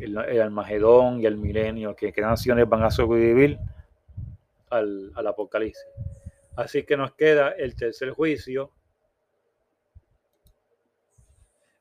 el, 0.00 0.18
Almagedón 0.18 1.20
y 1.20 1.26
el 1.26 1.36
milenio, 1.36 1.94
que 1.94 2.12
qué 2.12 2.20
naciones 2.20 2.68
van 2.68 2.82
a 2.82 2.90
sobrevivir 2.90 3.58
al, 4.68 5.12
al 5.14 5.26
Apocalipsis. 5.26 5.86
Así 6.56 6.82
que 6.82 6.96
nos 6.96 7.14
queda 7.14 7.50
el 7.50 7.74
tercer 7.76 8.10
juicio, 8.10 8.72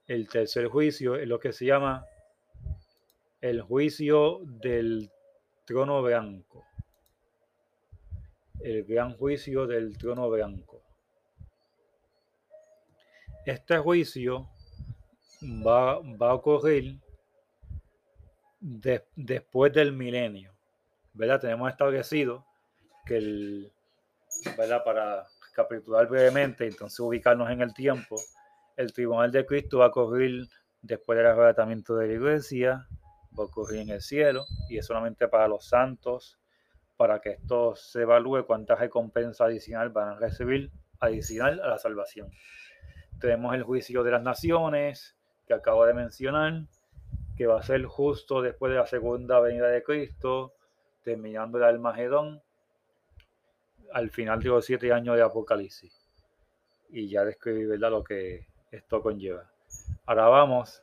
El 0.09 0.27
tercer 0.27 0.65
juicio 0.69 1.17
es 1.17 1.27
lo 1.27 1.39
que 1.39 1.53
se 1.53 1.65
llama 1.67 2.03
el 3.41 3.61
juicio 3.61 4.39
del 4.43 5.11
trono 5.65 6.01
blanco. 6.01 6.65
El 8.59 8.85
gran 8.85 9.15
juicio 9.15 9.67
del 9.67 9.99
trono 9.99 10.27
blanco. 10.27 10.81
Este 13.45 13.77
juicio 13.77 14.49
va, 15.43 15.99
va 15.99 16.31
a 16.31 16.33
ocurrir 16.33 16.97
después 18.59 19.71
del 19.73 19.93
milenio. 19.93 20.55
¿Verdad? 21.13 21.39
Tenemos 21.39 21.69
establecido 21.69 22.43
que 23.05 23.17
el. 23.17 23.71
Para 24.57 25.27
capitular 25.53 26.07
brevemente, 26.07 26.65
entonces 26.65 26.99
ubicarnos 26.99 27.49
en 27.51 27.61
el 27.61 27.73
tiempo, 27.73 28.15
el 28.79 28.93
tribunal 28.93 29.29
de 29.29 29.45
Cristo 29.45 29.79
va 29.79 29.87
a 29.87 29.89
ocurrir 29.89 30.47
después 30.81 31.17
del 31.17 31.27
arrebatamiento 31.27 31.97
de 31.97 32.07
la 32.07 32.13
iglesia, 32.13 32.87
va 33.37 33.43
a 33.43 33.47
ocurrir 33.47 33.81
en 33.81 33.89
el 33.89 34.01
cielo 34.01 34.45
y 34.69 34.77
es 34.77 34.85
solamente 34.85 35.27
para 35.27 35.49
los 35.49 35.67
santos, 35.67 36.39
para 36.95 37.19
que 37.19 37.31
esto 37.31 37.75
se 37.75 38.03
evalúe 38.03 38.45
cuántas 38.45 38.79
recompensas 38.79 39.41
adicional 39.41 39.89
van 39.89 40.07
a 40.07 40.15
recibir 40.15 40.71
adicional 41.01 41.59
a 41.59 41.67
la 41.67 41.77
salvación. 41.77 42.31
Tenemos 43.19 43.53
el 43.53 43.63
juicio 43.63 44.01
de 44.01 44.11
las 44.11 44.23
naciones 44.23 45.17
que 45.45 45.53
acabo 45.53 45.85
de 45.85 45.93
mencionar, 45.93 46.63
que 47.35 47.47
va 47.47 47.59
a 47.59 47.63
ser 47.63 47.83
justo 47.83 48.41
después 48.41 48.71
de 48.71 48.77
la 48.77 48.87
segunda 48.87 49.41
venida 49.41 49.67
de 49.67 49.83
Cristo, 49.83 50.53
terminando 51.03 51.57
el 51.57 51.65
Almagedón, 51.65 52.41
al 53.91 54.09
final 54.09 54.39
de 54.39 54.47
los 54.47 54.63
siete 54.63 54.93
años 54.93 55.17
de 55.17 55.21
Apocalipsis. 55.21 56.07
Y 56.87 57.09
ya 57.09 57.25
describí 57.25 57.65
¿verdad? 57.65 57.91
lo 57.91 58.05
que 58.05 58.48
esto 58.71 59.01
conlleva. 59.01 59.49
Ahora 60.05 60.27
vamos, 60.27 60.81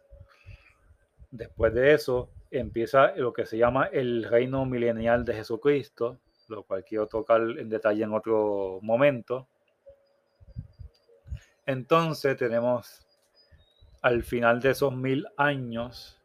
después 1.31 1.75
de 1.75 1.94
eso, 1.94 2.31
empieza 2.51 3.12
lo 3.16 3.33
que 3.33 3.46
se 3.46 3.59
llama 3.59 3.87
el 3.87 4.25
reino 4.25 4.64
milenial 4.64 5.25
de 5.25 5.35
Jesucristo, 5.35 6.18
lo 6.49 6.62
cual 6.62 6.85
quiero 6.85 7.07
tocar 7.07 7.40
en 7.40 7.68
detalle 7.68 8.05
en 8.05 8.12
otro 8.12 8.79
momento. 8.83 9.46
Entonces 11.66 12.37
tenemos 12.37 13.05
al 14.03 14.22
final 14.22 14.61
de 14.61 14.70
esos 14.70 14.94
mil 14.94 15.27
años, 15.37 16.20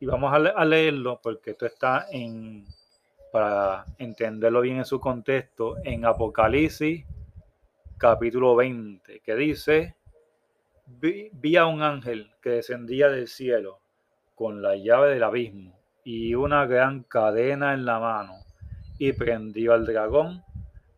y 0.00 0.06
vamos 0.06 0.32
a, 0.32 0.64
leerlo 0.64 1.20
porque 1.22 1.50
esto 1.50 1.66
está 1.66 2.06
en, 2.10 2.66
para 3.32 3.84
entenderlo 3.98 4.60
bien 4.60 4.78
en 4.78 4.84
su 4.84 5.00
contexto, 5.00 5.76
en 5.84 6.04
Apocalipsis 6.04 7.04
capítulo 7.98 8.56
20, 8.56 9.20
que 9.20 9.34
dice, 9.34 9.95
vi, 10.86 11.56
a 11.56 11.66
un 11.66 11.82
ángel 11.82 12.30
que 12.40 12.50
descendía 12.50 13.08
del 13.08 13.28
cielo 13.28 13.80
con 14.34 14.62
la 14.62 14.76
llave 14.76 15.10
del 15.10 15.22
abismo 15.22 15.78
y 16.04 16.34
una 16.34 16.66
gran 16.66 17.02
cadena 17.02 17.74
en 17.74 17.84
la 17.84 17.98
mano, 17.98 18.34
y 18.98 19.12
prendió 19.12 19.74
al 19.74 19.84
dragón, 19.84 20.44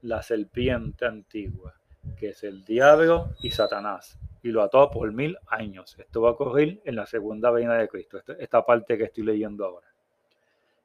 la 0.03 0.23
serpiente 0.23 1.07
antigua, 1.07 1.75
que 2.19 2.29
es 2.29 2.45
el 2.45 2.65
diablo 2.65 3.31
y 3.41 3.51
Satanás, 3.51 4.19
y 4.43 4.51
lo 4.51 4.63
ató 4.63 4.91
por 4.91 5.11
mil 5.13 5.39
años. 5.49 5.97
Esto 5.99 6.23
va 6.23 6.29
a 6.29 6.33
ocurrir 6.33 6.81
en 6.85 6.97
la 6.97 7.07
segunda 7.07 7.51
venida 7.51 7.75
de 7.75 7.89
Cristo, 7.89 8.21
esta 8.39 8.65
parte 8.65 8.99
que 8.99 9.05
estoy 9.05 9.25
leyendo 9.25 9.65
ahora. 9.65 9.89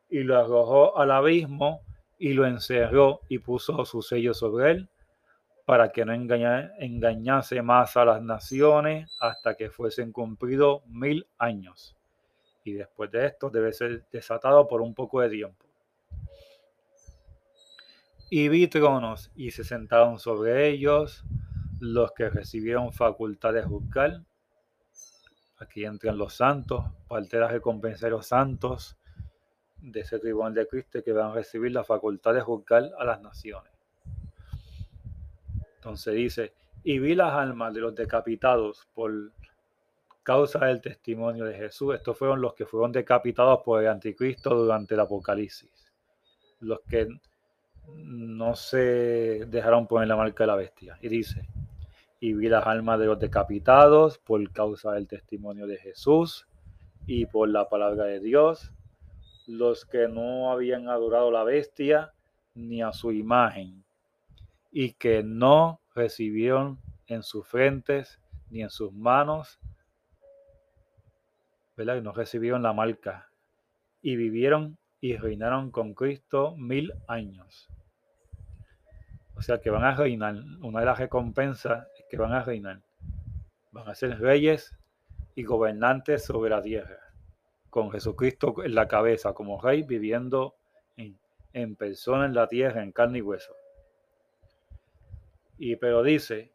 Y 0.10 0.20
lo 0.24 0.40
arrojó 0.40 0.98
al 0.98 1.12
abismo 1.12 1.82
y 2.18 2.34
lo 2.34 2.46
encerró 2.46 3.20
y 3.28 3.40
puso 3.40 3.84
su 3.84 4.02
sello 4.02 4.34
sobre 4.34 4.72
él 4.72 4.90
para 5.66 5.92
que 5.92 6.06
no 6.06 6.14
engañase 6.14 7.62
más 7.62 7.96
a 7.98 8.06
las 8.06 8.22
naciones 8.22 9.16
hasta 9.20 9.56
que 9.56 9.70
fuesen 9.70 10.12
cumplidos 10.12 10.86
mil 10.88 11.28
años 11.38 11.96
y 12.64 12.74
después 12.74 13.12
de 13.12 13.28
esto 13.28 13.50
debe 13.50 13.74
ser 13.74 14.06
desatado 14.12 14.68
por 14.68 14.82
un 14.82 14.94
poco 14.94 15.22
de 15.22 15.30
tiempo. 15.30 15.66
Y 18.30 18.48
vi 18.48 18.68
tronos 18.68 19.32
y 19.36 19.52
se 19.52 19.64
sentaron 19.64 20.18
sobre 20.20 20.70
ellos 20.70 21.24
los 21.80 22.12
que 22.14 22.30
recibieron 22.30 22.94
facultad 22.94 23.54
de 23.54 23.64
juzgar. 23.64 24.24
Aquí 25.60 25.86
entran 25.86 26.18
los 26.18 26.36
santos, 26.36 26.86
parte 27.08 27.38
de 27.38 27.44
la 27.44 28.10
los 28.10 28.26
santos 28.26 28.98
de 29.78 30.00
ese 30.00 30.18
tribunal 30.18 30.54
de 30.54 30.68
Cristo 30.68 31.04
que 31.04 31.12
van 31.12 31.32
a 31.32 31.34
recibir 31.34 31.72
la 31.74 31.84
facultad 31.84 32.34
de 32.34 32.42
juzgar 32.42 32.90
a 32.98 33.04
las 33.04 33.22
naciones. 33.22 33.73
Entonces 35.84 36.16
dice, 36.16 36.54
y 36.82 36.98
vi 36.98 37.14
las 37.14 37.34
almas 37.34 37.74
de 37.74 37.82
los 37.82 37.94
decapitados 37.94 38.88
por 38.94 39.12
causa 40.24 40.66
del 40.68 40.80
testimonio 40.80 41.44
de 41.44 41.56
Jesús. 41.56 41.94
Estos 41.94 42.18
fueron 42.18 42.40
los 42.40 42.54
que 42.54 42.66
fueron 42.66 42.94
decapitados 42.94 43.60
por 43.66 43.82
el 43.82 43.90
anticristo 43.90 44.56
durante 44.56 44.94
el 44.94 45.02
Apocalipsis. 45.02 45.92
Los 46.62 46.80
que 46.88 47.10
no 47.96 48.56
se 48.56 49.46
dejaron 49.50 49.86
poner 49.86 50.08
la 50.08 50.16
marca 50.16 50.44
de 50.44 50.48
la 50.48 50.56
bestia. 50.56 50.98
Y 51.02 51.10
dice, 51.10 51.50
y 52.22 52.32
vi 52.32 52.48
las 52.48 52.66
almas 52.66 52.98
de 52.98 53.08
los 53.08 53.20
decapitados 53.20 54.20
por 54.20 54.50
causa 54.54 54.94
del 54.94 55.06
testimonio 55.06 55.68
de 55.68 55.80
Jesús 55.80 56.48
y 57.06 57.26
por 57.26 57.50
la 57.50 57.68
palabra 57.68 58.06
de 58.06 58.22
Dios, 58.22 58.72
los 59.48 59.84
que 59.84 60.08
no 60.08 60.50
habían 60.50 60.88
adorado 60.88 61.30
la 61.30 61.44
bestia 61.44 62.14
ni 62.56 62.82
a 62.82 62.94
su 62.94 63.12
imagen, 63.12 63.83
y 64.74 64.94
que 64.94 65.24
no 65.24 65.80
recibieron 65.96 66.80
en 67.06 67.22
sus 67.22 67.48
frentes 67.48 68.20
ni 68.50 68.64
en 68.64 68.72
sus 68.72 68.92
manos 68.92 69.60
¿verdad? 71.78 72.02
no 72.02 72.12
recibieron 72.12 72.64
la 72.64 72.74
marca 72.74 73.30
y 74.02 74.16
vivieron 74.16 74.78
y 75.00 75.16
reinaron 75.16 75.70
con 75.70 75.94
Cristo 75.94 76.56
mil 76.58 76.94
años. 77.08 77.70
O 79.36 79.42
sea 79.42 79.60
que 79.60 79.70
van 79.70 79.84
a 79.84 79.96
reinar. 79.96 80.36
Una 80.62 80.80
de 80.80 80.86
las 80.86 81.00
recompensas 81.00 81.88
es 81.98 82.06
que 82.10 82.18
van 82.18 82.32
a 82.32 82.44
reinar. 82.44 82.82
Van 83.72 83.90
a 83.90 83.96
ser 83.96 84.20
reyes 84.20 84.78
y 85.36 85.44
gobernantes 85.44 86.24
sobre 86.24 86.52
la 86.52 86.62
tierra, 86.62 87.00
con 87.70 87.92
Jesucristo 87.92 88.56
en 88.64 88.76
la 88.76 88.88
cabeza, 88.88 89.34
como 89.34 89.60
rey, 89.60 89.84
viviendo 89.84 90.56
en, 90.96 91.18
en 91.54 91.76
persona 91.76 92.26
en 92.26 92.36
la 92.36 92.48
tierra, 92.48 92.84
en 92.84 92.92
carne 92.92 93.18
y 93.20 93.22
hueso. 93.22 93.54
Y 95.58 95.76
pero 95.76 96.04
dice 96.04 96.52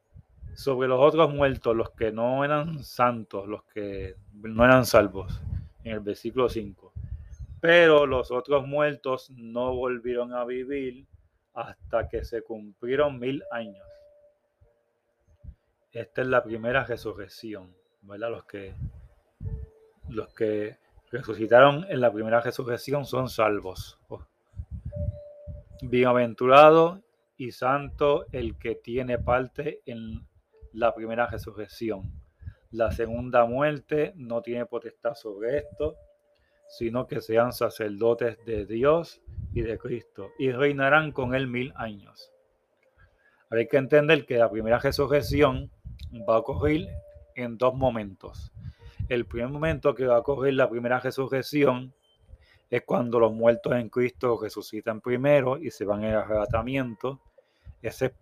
sobre 0.54 0.88
los 0.88 0.98
otros 1.00 1.32
muertos, 1.32 1.76
los 1.76 1.90
que 1.90 2.11
no 2.11 2.44
eran 2.44 2.82
santos, 2.82 3.46
los 3.46 3.62
que 3.64 4.16
no 4.32 4.64
eran 4.64 4.84
salvos, 4.87 5.40
en 5.84 5.92
el 5.92 6.00
versículo 6.00 6.48
5. 6.48 6.92
Pero 7.61 8.06
los 8.06 8.30
otros 8.30 8.66
muertos 8.66 9.30
no 9.30 9.74
volvieron 9.74 10.32
a 10.32 10.44
vivir 10.44 11.06
hasta 11.54 12.08
que 12.08 12.24
se 12.24 12.42
cumplieron 12.42 13.18
mil 13.18 13.42
años. 13.52 13.84
Esta 15.92 16.22
es 16.22 16.26
la 16.28 16.42
primera 16.42 16.84
resurrección, 16.84 17.74
¿verdad? 18.02 18.30
Los 18.30 18.44
que, 18.44 18.74
los 20.08 20.32
que 20.34 20.76
resucitaron 21.11 21.87
en 21.88 22.00
la 22.00 22.12
primera 22.12 22.40
resurrección 22.40 23.04
son 23.06 23.28
salvos. 23.28 23.98
Bienaventurado 25.82 27.02
y 27.38 27.53
santo 27.53 28.27
el 28.33 28.59
que 28.59 28.74
tiene 28.74 29.18
parte 29.18 29.81
en 29.87 30.27
la 30.72 30.94
primera 30.94 31.27
resurrección. 31.27 32.12
La 32.70 32.90
segunda 32.90 33.46
muerte 33.46 34.12
no 34.16 34.42
tiene 34.42 34.66
potestad 34.66 35.14
sobre 35.14 35.59
esto, 35.59 35.96
sino 36.68 37.07
que 37.07 37.22
sean 37.22 37.53
sacerdotes 37.53 38.37
de 38.44 38.66
Dios 38.66 39.22
y 39.55 39.62
de 39.62 39.79
Cristo 39.79 40.33
y 40.38 40.53
reinarán 40.53 41.12
con 41.12 41.35
él 41.35 41.46
mil 41.46 41.72
años. 41.77 42.33
hay 43.51 43.66
que 43.66 43.79
entender 43.79 44.27
que 44.27 44.37
la 44.37 44.51
primera 44.51 44.79
resurrección 44.79 45.70
va 46.29 46.35
a 46.35 46.38
ocurrir 46.38 46.88
en 47.35 47.57
dos 47.57 47.74
momentos. 47.74 48.53
El 49.09 49.24
primer 49.24 49.48
momento 49.48 49.94
que 49.94 50.07
va 50.07 50.16
a 50.16 50.20
ocurrir 50.20 50.55
la 50.55 50.68
primera 50.68 51.01
resurrección 51.01 51.94
es 52.68 52.83
cuando 52.83 53.18
los 53.18 53.33
muertos 53.33 53.72
en 53.72 53.88
Cristo 53.88 54.38
resucitan 54.40 55.01
primero 55.01 55.57
y 55.57 55.70
se 55.70 55.87
van 55.87 56.05
en 56.05 56.14
arrebatamiento. 56.14 57.22
Ese 57.82 58.14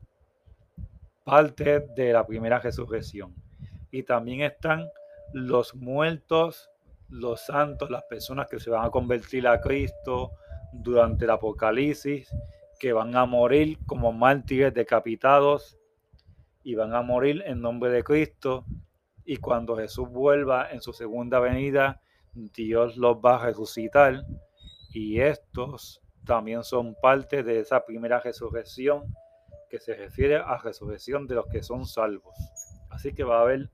parte 1.27 1.81
de 1.97 2.12
la 2.12 2.25
primera 2.25 2.61
resurrección. 2.61 3.35
Y 3.90 4.05
también 4.05 4.42
están 4.42 4.88
los 5.33 5.75
muertos, 5.75 6.71
los 7.09 7.40
santos, 7.40 7.90
las 7.90 8.05
personas 8.05 8.47
que 8.49 8.61
se 8.61 8.71
van 8.71 8.87
a 8.87 8.90
convertir 8.90 9.49
a 9.49 9.61
Cristo 9.61 10.31
durante 10.73 11.25
el 11.25 11.33
Apocalipsis, 11.33 12.29
que 12.79 12.92
van 12.92 13.16
a 13.16 13.25
morir 13.25 13.77
como 13.87 14.12
mártires 14.12 14.73
decapitados 14.73 15.77
y 16.62 16.77
van 16.77 16.95
a 16.95 17.03
morir 17.03 17.42
en 17.45 17.61
nombre 17.61 17.90
de 17.90 18.05
Cristo. 18.05 18.64
Y 19.25 19.38
cuando 19.38 19.77
Jesús 19.77 20.09
vuelva 20.09 20.71
en 20.71 20.81
su 20.81 20.92
segunda 20.92 21.40
venida, 21.40 22.01
Dios 22.35 22.97
los 22.97 23.16
va 23.16 23.42
a 23.42 23.47
resucitar. 23.47 24.25
Y 24.92 25.19
estos 25.19 26.01
también 26.25 26.62
son 26.62 26.95
parte 27.03 27.42
de 27.42 27.59
esa 27.59 27.85
primera 27.85 28.21
resurrección 28.21 29.12
que 29.69 29.79
se 29.79 29.95
refiere 29.95 30.37
a 30.37 30.59
resurrección 30.59 31.27
de 31.27 31.37
los 31.37 31.47
que 31.47 31.63
son 31.63 31.87
salvos. 31.87 32.37
Así 32.91 33.13
que 33.13 33.25
va 33.25 33.39
a 33.39 33.43
haber 33.43 33.71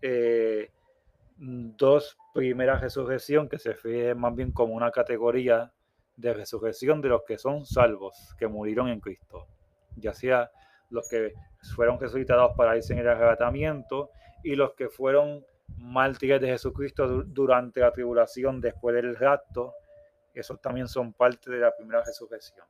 eh, 0.00 0.70
dos 1.36 2.16
primeras 2.34 2.80
resurrección 2.80 3.48
que 3.48 3.58
se 3.58 3.70
refiere 3.70 4.14
más 4.14 4.34
bien 4.34 4.52
como 4.52 4.74
una 4.74 4.90
categoría 4.90 5.72
de 6.16 6.34
resurrección 6.34 7.00
de 7.00 7.08
los 7.08 7.22
que 7.24 7.38
son 7.38 7.66
salvos, 7.66 8.34
que 8.38 8.46
murieron 8.46 8.88
en 8.88 9.00
Cristo, 9.00 9.46
ya 9.96 10.12
sea 10.12 10.50
los 10.90 11.08
que 11.08 11.32
fueron 11.74 11.98
resucitados 11.98 12.52
para 12.56 12.76
irse 12.76 12.92
en 12.92 13.00
el 13.00 13.08
arrebatamiento 13.08 14.10
y 14.44 14.54
los 14.54 14.74
que 14.74 14.88
fueron 14.88 15.44
mártires 15.78 16.40
de 16.40 16.48
Jesucristo 16.48 17.24
durante 17.24 17.80
la 17.80 17.92
tribulación 17.92 18.60
después 18.60 18.94
del 18.94 19.16
rapto, 19.16 19.74
esos 20.34 20.60
también 20.60 20.88
son 20.88 21.12
parte 21.12 21.50
de 21.50 21.58
la 21.58 21.74
primera 21.74 22.02
resurrección. 22.04 22.66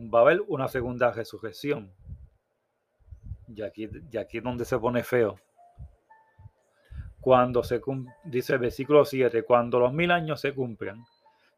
Va 0.00 0.20
a 0.20 0.22
haber 0.22 0.40
una 0.48 0.68
segunda 0.68 1.10
resurrección. 1.10 1.92
Y 3.48 3.62
aquí, 3.62 3.88
y 4.10 4.16
aquí 4.16 4.38
es 4.38 4.44
donde 4.44 4.64
se 4.64 4.78
pone 4.78 5.02
feo. 5.02 5.36
Cuando 7.20 7.62
se 7.62 7.80
dice 8.24 8.54
el 8.54 8.58
versículo 8.60 9.04
7, 9.04 9.42
cuando 9.42 9.80
los 9.80 9.92
mil 9.92 10.10
años 10.10 10.40
se 10.40 10.54
cumplan, 10.54 11.04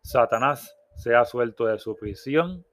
Satanás 0.02 0.74
sea 0.94 1.24
suelto 1.24 1.66
de 1.66 1.78
su 1.78 1.96
prisión 1.96 2.64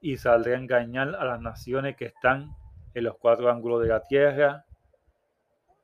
y 0.00 0.16
saldrá 0.16 0.54
a 0.54 0.60
engañar 0.60 1.14
a 1.16 1.24
las 1.24 1.40
naciones 1.40 1.96
que 1.96 2.06
están 2.06 2.50
en 2.94 3.04
los 3.04 3.16
cuatro 3.18 3.50
ángulos 3.50 3.82
de 3.82 3.88
la 3.88 4.02
tierra, 4.02 4.64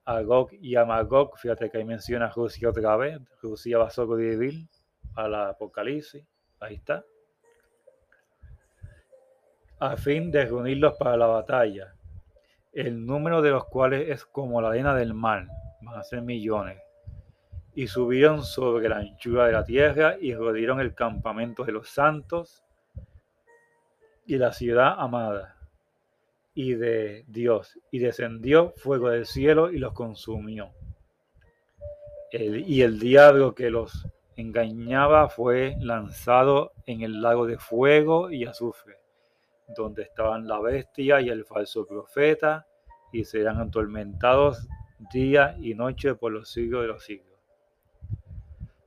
a 0.04 0.20
Gog 0.22 0.52
y 0.52 0.76
a 0.76 0.84
Magog. 0.84 1.38
Fíjate 1.38 1.70
que 1.70 1.78
ahí 1.78 1.84
menciona 1.84 2.30
Rusia 2.30 2.68
otra 2.68 2.96
vez. 2.96 3.18
Rusia 3.42 3.78
va 3.78 3.86
a 3.86 3.90
sobrevivir 3.90 4.66
a 5.14 5.28
la 5.28 5.48
Apocalipsis. 5.50 6.24
Ahí 6.60 6.76
está. 6.76 7.04
A 9.84 9.98
fin 9.98 10.30
de 10.30 10.46
reunirlos 10.46 10.94
para 10.96 11.14
la 11.14 11.26
batalla, 11.26 11.94
el 12.72 13.04
número 13.04 13.42
de 13.42 13.50
los 13.50 13.66
cuales 13.66 14.08
es 14.08 14.24
como 14.24 14.62
la 14.62 14.68
arena 14.68 14.94
del 14.94 15.12
mar, 15.12 15.46
van 15.82 16.00
a 16.00 16.02
ser 16.02 16.22
millones. 16.22 16.78
Y 17.74 17.86
subieron 17.86 18.42
sobre 18.42 18.88
la 18.88 18.96
anchura 18.96 19.44
de 19.44 19.52
la 19.52 19.62
tierra 19.62 20.16
y 20.18 20.34
rodearon 20.34 20.80
el 20.80 20.94
campamento 20.94 21.64
de 21.64 21.72
los 21.72 21.90
santos 21.90 22.64
y 24.24 24.38
la 24.38 24.54
ciudad 24.54 24.94
amada 24.96 25.58
y 26.54 26.72
de 26.72 27.26
Dios, 27.28 27.78
y 27.90 27.98
descendió 27.98 28.72
fuego 28.78 29.10
del 29.10 29.26
cielo 29.26 29.70
y 29.70 29.76
los 29.76 29.92
consumió. 29.92 30.72
y 32.32 32.80
el 32.80 32.98
diablo 32.98 33.54
que 33.54 33.68
los 33.68 34.08
engañaba 34.34 35.28
fue 35.28 35.76
lanzado 35.78 36.72
en 36.86 37.02
el 37.02 37.20
lago 37.20 37.46
de 37.46 37.58
fuego 37.58 38.30
y 38.30 38.46
azufre, 38.46 39.03
donde 39.68 40.02
estaban 40.02 40.46
la 40.46 40.60
bestia 40.60 41.20
y 41.20 41.28
el 41.28 41.44
falso 41.44 41.86
profeta, 41.86 42.66
y 43.12 43.24
serán 43.24 43.60
atormentados 43.60 44.68
día 45.12 45.56
y 45.60 45.74
noche 45.74 46.14
por 46.14 46.32
los 46.32 46.50
siglos 46.50 46.82
de 46.82 46.88
los 46.88 47.04
siglos. 47.04 47.38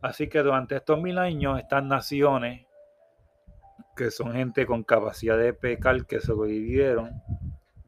Así 0.01 0.27
que 0.27 0.39
durante 0.39 0.75
estos 0.75 1.01
mil 1.01 1.17
años 1.17 1.59
estas 1.59 1.83
naciones 1.83 2.67
que 3.95 4.11
son 4.11 4.33
gente 4.33 4.65
con 4.65 4.83
capacidad 4.83 5.37
de 5.37 5.53
pecar 5.53 6.05
que 6.05 6.21
sobrevivieron, 6.21 7.21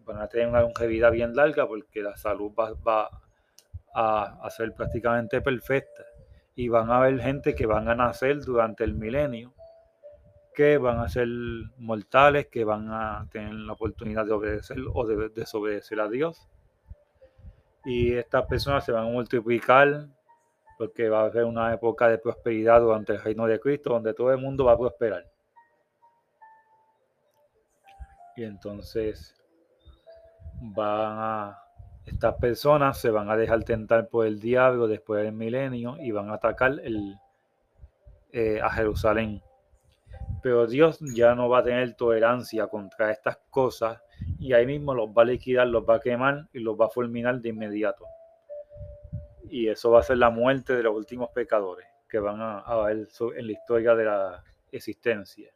van 0.04 0.18
a 0.18 0.28
tener 0.28 0.48
una 0.48 0.62
longevidad 0.62 1.12
bien 1.12 1.36
larga 1.36 1.68
porque 1.68 2.02
la 2.02 2.18
salud 2.18 2.52
va, 2.58 3.10
a, 3.94 4.50
ser 4.50 4.74
prácticamente 4.74 5.40
perfecta. 5.40 6.04
Y 6.56 6.68
van 6.68 6.90
a 6.90 6.98
haber 6.98 7.22
gente 7.22 7.56
que 7.56 7.66
van 7.66 7.88
a 7.88 7.96
nacer 7.96 8.40
durante 8.42 8.84
el 8.84 8.96
milenio, 8.96 9.54
que 10.60 10.78
van 10.78 11.00
a 11.00 11.08
ser 11.08 11.30
mortales, 11.78 12.48
que 12.48 12.66
van 12.66 12.90
a 12.92 13.26
tener 13.32 13.54
la 13.54 13.72
oportunidad 13.72 14.26
de 14.26 14.34
obedecer 14.34 14.78
o 14.94 15.08
de 15.08 15.30
desobedecer 15.30 16.02
a 16.02 16.10
Dios. 16.10 16.50
Y 17.86 18.12
estas 18.12 18.46
personas 18.46 18.84
se 18.84 18.92
van 18.92 19.08
a 19.08 19.10
multiplicar 19.10 20.10
porque 20.78 21.08
va 21.08 21.22
a 21.22 21.26
haber 21.28 21.46
una 21.46 21.74
época 21.74 22.10
de 22.10 22.18
prosperidad 22.18 22.82
durante 22.82 23.14
el 23.14 23.22
reino 23.22 23.46
de 23.46 23.58
Cristo 23.58 23.92
donde 23.92 24.14
todo 24.14 24.34
el 24.34 24.38
mundo 24.38 24.66
va 24.66 24.74
a 24.74 24.78
prosperar. 24.78 25.32
Y 28.36 28.44
entonces 28.44 29.34
van 30.60 31.20
a, 31.20 31.64
estas 32.06 32.36
personas 32.36 33.00
se 33.00 33.12
van 33.12 33.30
a 33.30 33.38
dejar 33.38 33.64
tentar 33.64 34.10
por 34.10 34.26
el 34.26 34.42
diablo 34.42 34.90
después 34.90 35.24
del 35.24 35.32
milenio 35.32 35.96
y 36.02 36.12
van 36.12 36.30
a 36.30 36.34
atacar 36.34 36.82
eh, 36.84 38.60
a 38.62 38.70
Jerusalén. 38.72 39.42
Pero 40.42 40.68
Dios 40.68 41.00
ya 41.16 41.36
no 41.36 41.50
va 41.50 41.60
a 41.60 41.64
tener 41.64 41.94
tolerancia 41.96 42.68
contra 42.68 43.12
estas 43.12 43.38
cosas 43.50 44.02
y 44.40 44.54
ahí 44.54 44.66
mismo 44.66 44.94
los 44.94 45.10
va 45.10 45.24
a 45.24 45.26
liquidar, 45.26 45.68
los 45.68 45.84
va 45.84 45.96
a 45.96 46.00
quemar 46.00 46.48
y 46.54 46.60
los 46.60 46.80
va 46.80 46.86
a 46.86 46.90
fulminar 46.90 47.42
de 47.42 47.50
inmediato. 47.50 48.06
Y 49.50 49.68
eso 49.68 49.92
va 49.92 50.00
a 50.00 50.04
ser 50.04 50.18
la 50.18 50.30
muerte 50.30 50.76
de 50.76 50.84
los 50.84 50.96
últimos 50.96 51.30
pecadores 51.32 51.86
que 52.08 52.20
van 52.20 52.40
a, 52.42 52.76
ver 52.84 53.08
en 53.36 53.48
la 53.48 53.52
historia 53.52 53.96
de 53.96 54.06
la 54.06 54.44
existencia. 54.72 55.52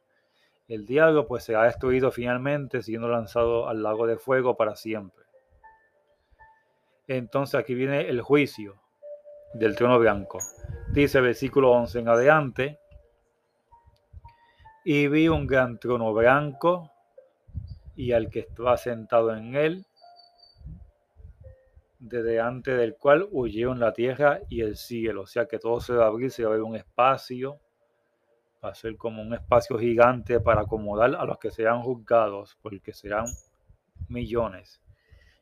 El 0.68 0.86
diablo 0.86 1.28
pues 1.28 1.44
se 1.44 1.56
ha 1.56 1.64
destruido 1.64 2.12
finalmente 2.12 2.82
siendo 2.82 3.10
lanzado 3.10 3.68
al 3.68 3.84
lago 3.84 4.08
de 4.08 4.18
fuego 4.18 4.56
para 4.56 4.76
siempre. 4.76 5.26
Entonces 7.08 7.60
aquí 7.60 7.74
viene 7.74 8.08
el 8.08 8.22
juicio 8.22 8.82
del 9.54 9.76
trono 9.76 10.00
blanco. 10.00 10.40
Dice 10.92 11.22
versículo 11.22 11.72
11 11.72 12.00
en 12.00 12.08
adelante. 12.08 12.80
Y 14.86 15.08
vi 15.08 15.28
un 15.28 15.48
gran 15.48 15.80
trono 15.80 16.14
blanco 16.14 16.92
y 17.96 18.12
al 18.12 18.30
que 18.30 18.40
estaba 18.40 18.78
sentado 18.78 19.36
en 19.36 19.56
él, 19.56 19.86
de 22.00 22.22
delante 22.22 22.72
del 22.72 22.96
cual 22.96 23.28
huyeron 23.32 23.80
la 23.80 23.94
tierra 23.94 24.42
y 24.50 24.62
el 24.62 24.76
cielo. 24.76 25.22
O 25.22 25.28
sea 25.28 25.46
que 25.46 25.60
todo 25.60 25.80
se 25.80 25.94
va 25.94 26.06
a 26.06 26.08
abrir, 26.08 26.32
se 26.32 26.44
va 26.44 26.50
a 26.50 26.54
ver 26.54 26.64
un 26.64 26.76
espacio 26.76 27.60
va 28.64 28.70
a 28.70 28.76
ser 28.76 28.96
como 28.96 29.22
un 29.22 29.34
espacio 29.34 29.78
gigante 29.78 30.40
para 30.40 30.62
acomodar 30.62 31.16
a 31.16 31.26
los 31.26 31.38
que 31.38 31.52
sean 31.52 31.82
juzgados, 31.82 32.58
porque 32.62 32.94
serán 32.94 33.26
millones. 34.08 34.82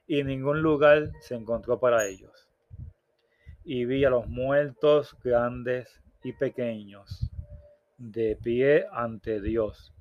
Y 0.08 0.24
ningún 0.24 0.62
lugar 0.62 1.12
se 1.20 1.36
encontró 1.36 1.80
para 1.80 2.06
ellos. 2.06 2.50
Y 3.64 3.86
vi 3.86 4.04
a 4.06 4.10
los 4.10 4.28
muertos 4.28 5.16
grandes 5.24 6.02
y 6.24 6.34
pequeños, 6.34 7.30
de 8.02 8.36
pie 8.36 8.86
ante 8.92 9.42
Dios. 9.42 9.94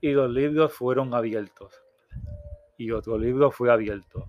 Y 0.00 0.12
los 0.12 0.30
libros 0.30 0.72
fueron 0.72 1.14
abiertos. 1.14 1.82
Y 2.76 2.90
otro 2.90 3.18
libro 3.18 3.50
fue 3.50 3.72
abierto, 3.72 4.26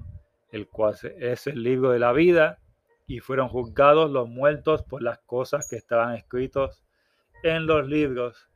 el 0.51 0.67
cual 0.67 0.95
es 1.19 1.47
el 1.47 1.61
libro 1.61 1.91
de 1.91 1.99
la 1.99 2.13
vida. 2.13 2.59
Y 3.05 3.19
fueron 3.19 3.49
juzgados 3.49 4.09
los 4.11 4.29
muertos 4.29 4.83
por 4.83 5.01
las 5.01 5.19
cosas 5.19 5.67
que 5.69 5.75
estaban 5.75 6.15
escritos 6.15 6.83
en 7.43 7.67
los 7.67 7.87
libros 7.87 8.49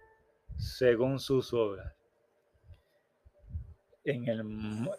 según 0.57 1.19
sus 1.19 1.53
obras. 1.53 1.93
En 4.03 4.27
el, 4.27 4.43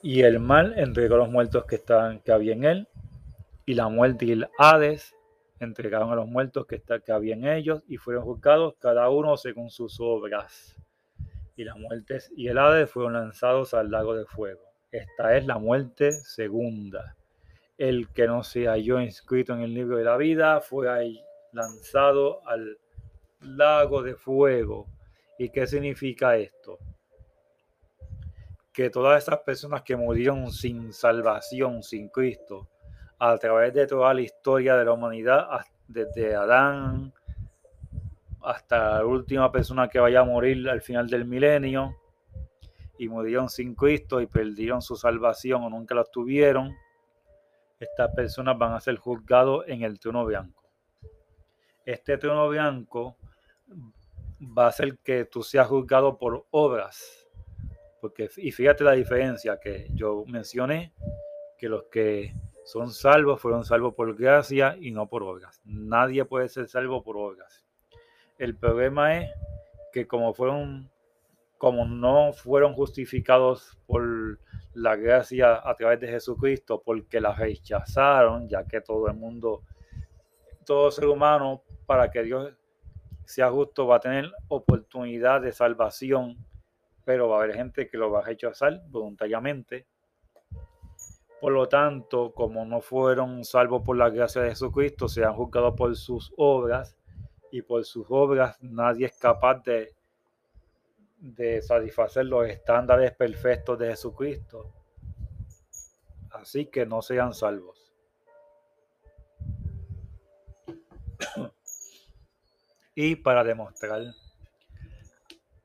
y 0.03 0.23
el 0.23 0.39
mal 0.39 0.79
entregó 0.79 1.17
los 1.17 1.29
muertos 1.29 1.65
que, 1.65 1.77
estaban, 1.77 2.21
que 2.21 2.33
había 2.33 2.53
en 2.53 2.65
él, 2.65 2.89
y 3.67 3.75
la 3.75 3.89
muerte 3.89 4.27
y 4.27 4.33
el 4.33 4.49
Hades 4.59 5.15
entregaron 5.65 6.11
a 6.11 6.17
los 6.17 6.27
muertos 6.27 6.67
que, 6.67 6.77
está, 6.77 7.01
que 7.01 7.13
había 7.13 7.35
en 7.35 7.47
ellos, 7.47 7.83
y 7.87 7.97
fueron 7.97 8.25
juzgados 8.25 8.75
cada 8.79 9.09
uno 9.09 9.37
según 9.37 9.71
sus 9.71 9.99
obras. 10.01 10.77
Y 11.57 11.65
la 11.65 11.75
muerte 11.75 12.19
y 12.37 12.49
el 12.49 12.59
Hades 12.59 12.91
fueron 12.91 13.13
lanzados 13.15 13.75
al 13.75 13.91
lago 13.91 14.15
de 14.15 14.25
fuego. 14.25 14.63
Esta 14.91 15.37
es 15.37 15.47
la 15.47 15.59
muerte 15.59 16.13
segunda. 16.13 17.17
El 17.79 18.09
que 18.11 18.27
no 18.27 18.43
se 18.43 18.67
halló 18.67 19.01
inscrito 19.01 19.55
en 19.55 19.61
el 19.61 19.75
libro 19.75 19.97
de 19.97 20.05
la 20.05 20.17
vida 20.17 20.61
fue 20.61 20.91
ahí 20.91 21.21
lanzado 21.53 22.47
al 22.47 22.79
lago 23.41 24.03
de 24.03 24.15
fuego. 24.15 24.87
¿Y 25.39 25.51
qué 25.51 25.67
significa 25.67 26.37
esto? 26.37 26.79
Que 28.73 28.91
todas 28.91 29.23
esas 29.23 29.41
personas 29.41 29.83
que 29.83 29.97
murieron 29.97 30.51
sin 30.51 30.93
salvación, 30.93 31.83
sin 31.83 32.09
Cristo, 32.09 32.69
a 33.25 33.39
través 33.39 33.73
de 33.73 33.87
toda 33.87 34.13
la 34.13 34.21
historia 34.21 34.75
de 34.75 34.85
la 34.85 34.93
humanidad, 34.93 35.47
desde 35.87 36.35
Adán 36.35 37.13
hasta 38.41 38.99
la 38.99 39.07
última 39.07 39.53
persona 39.53 39.87
que 39.87 40.01
vaya 40.01 40.21
a 40.21 40.25
morir 40.25 40.69
al 40.69 40.83
final 40.83 41.09
del 41.09 41.25
milenio, 41.25 41.95
y 42.99 43.09
murieron 43.09 43.49
sin 43.49 43.77
Cristo 43.77 44.21
y 44.21 44.27
perdieron 44.27 44.83
su 44.83 44.97
salvación 44.97 45.63
o 45.63 45.71
nunca 45.71 45.95
la 45.95 46.03
tuvieron, 46.03 46.75
estas 47.79 48.13
personas 48.13 48.59
van 48.59 48.73
a 48.73 48.81
ser 48.81 48.97
juzgados 48.97 49.67
en 49.69 49.83
el 49.83 50.01
trono 50.01 50.25
blanco. 50.25 50.69
Este 51.87 52.19
trono 52.19 52.49
blanco 52.49 53.19
va 54.41 54.67
a 54.67 54.73
ser 54.73 54.99
que 54.99 55.27
tú 55.27 55.45
seas 55.45 55.69
juzgado 55.69 56.19
por 56.19 56.47
obras. 56.51 57.25
Porque, 58.01 58.29
y 58.37 58.51
fíjate 58.51 58.83
la 58.83 58.93
diferencia 58.93 59.61
que 59.61 59.87
yo 59.95 60.25
mencioné, 60.27 60.93
que 61.57 61.69
los 61.69 61.85
que 61.85 62.35
son 62.65 62.91
salvos 62.91 63.41
fueron 63.41 63.65
salvos 63.65 63.95
por 63.95 64.17
gracia 64.17 64.77
y 64.81 64.93
no 64.93 65.09
por 65.09 65.23
obras. 65.23 65.61
Nadie 65.65 66.25
puede 66.25 66.49
ser 66.49 66.69
salvo 66.69 67.03
por 67.03 67.17
obras. 67.17 67.65
El 68.39 68.57
problema 68.57 69.19
es 69.19 69.31
que 69.93 70.07
como 70.07 70.33
fueron, 70.33 70.91
como 71.59 71.85
no 71.85 72.33
fueron 72.33 72.75
justificados 72.75 73.79
por 73.87 74.39
la 74.75 74.97
gracia 74.97 75.61
a 75.63 75.75
través 75.75 76.01
de 76.01 76.09
Jesucristo 76.09 76.83
porque 76.85 77.21
la 77.21 77.35
rechazaron, 77.35 78.49
ya 78.49 78.65
que 78.65 78.81
todo 78.81 79.09
el 79.09 79.15
mundo, 79.15 79.63
todo 80.65 80.91
ser 80.91 81.07
humano, 81.07 81.63
para 81.87 82.11
que 82.11 82.23
Dios 82.23 82.55
sea 83.25 83.51
justo, 83.51 83.87
va 83.87 83.97
a 83.97 84.01
tener 84.01 84.31
oportunidad 84.49 85.41
de 85.41 85.53
salvación, 85.53 86.37
pero 87.05 87.29
va 87.29 87.41
a 87.41 87.43
haber 87.43 87.57
gente 87.57 87.89
que 87.89 87.99
lo 87.99 88.11
va 88.11 88.21
a 88.21 88.25
rechazar 88.25 88.83
voluntariamente. 88.89 89.87
Por 91.43 91.53
lo 91.53 91.69
tanto, 91.69 92.33
como 92.33 92.65
no 92.65 92.81
fueron 92.81 93.45
salvos 93.45 93.83
por 93.83 93.97
la 93.97 94.11
gracia 94.11 94.43
de 94.43 94.51
Jesucristo, 94.51 95.09
se 95.09 95.25
han 95.25 95.35
juzgado 95.35 95.75
por 95.75 95.97
sus 95.97 96.33
obras 96.37 96.97
y 97.51 97.63
por 97.63 97.85
sus 97.85 98.07
obras 98.11 98.57
nadie 98.63 99.07
es 99.07 99.19
capaz 99.19 99.61
de 99.65 99.93
de 101.19 101.61
satisfacer 101.61 102.27
los 102.27 102.47
estándares 102.49 103.11
perfectos 103.17 103.77
de 103.77 103.89
Jesucristo. 103.91 104.73
Así 106.31 106.67
que 106.67 106.87
no 106.87 107.03
sean 107.03 107.35
salvos. 107.35 107.93
y 112.95 113.17
para 113.17 113.43
demostrar 113.43 114.03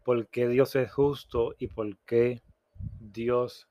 por 0.03 0.25
qué 0.29 0.47
Dios 0.47 0.75
es 0.75 0.91
justo 0.91 1.53
y 1.59 1.67
por 1.67 1.95
qué 1.99 2.41
Dios 2.99 3.69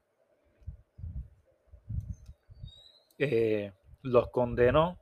eh, 3.18 3.72
los 4.02 4.30
condenó, 4.30 4.98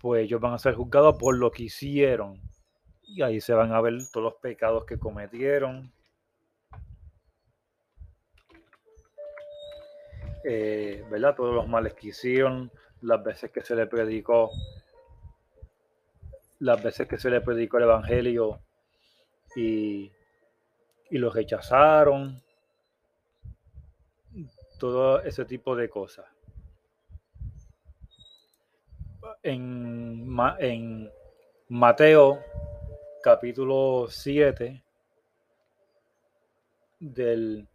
pues 0.00 0.24
ellos 0.24 0.40
van 0.40 0.54
a 0.54 0.58
ser 0.58 0.74
juzgados 0.74 1.16
por 1.18 1.36
lo 1.36 1.50
que 1.50 1.64
hicieron 1.64 2.40
y 3.14 3.22
ahí 3.22 3.40
se 3.40 3.52
van 3.52 3.72
a 3.72 3.80
ver 3.80 3.98
todos 4.10 4.24
los 4.24 4.34
pecados 4.40 4.84
que 4.86 4.98
cometieron. 4.98 5.92
Eh, 10.44 11.04
¿Verdad? 11.10 11.36
Todos 11.36 11.54
los 11.54 11.68
males 11.68 11.94
que 11.94 12.08
hicieron, 12.08 12.70
las 13.02 13.22
veces 13.22 13.50
que 13.50 13.62
se 13.62 13.76
le 13.76 13.86
predicó, 13.86 14.50
las 16.58 16.82
veces 16.82 17.06
que 17.06 17.18
se 17.18 17.30
le 17.30 17.40
predicó 17.40 17.76
el 17.76 17.84
Evangelio 17.84 18.60
y, 19.54 20.10
y 21.10 21.18
lo 21.18 21.30
rechazaron. 21.30 22.42
Todo 24.78 25.20
ese 25.22 25.44
tipo 25.44 25.76
de 25.76 25.88
cosas. 25.88 26.26
En, 29.44 31.10
Mateo 31.68 32.38
capítulo 33.24 34.06
7 34.08 34.84
del 37.00 37.66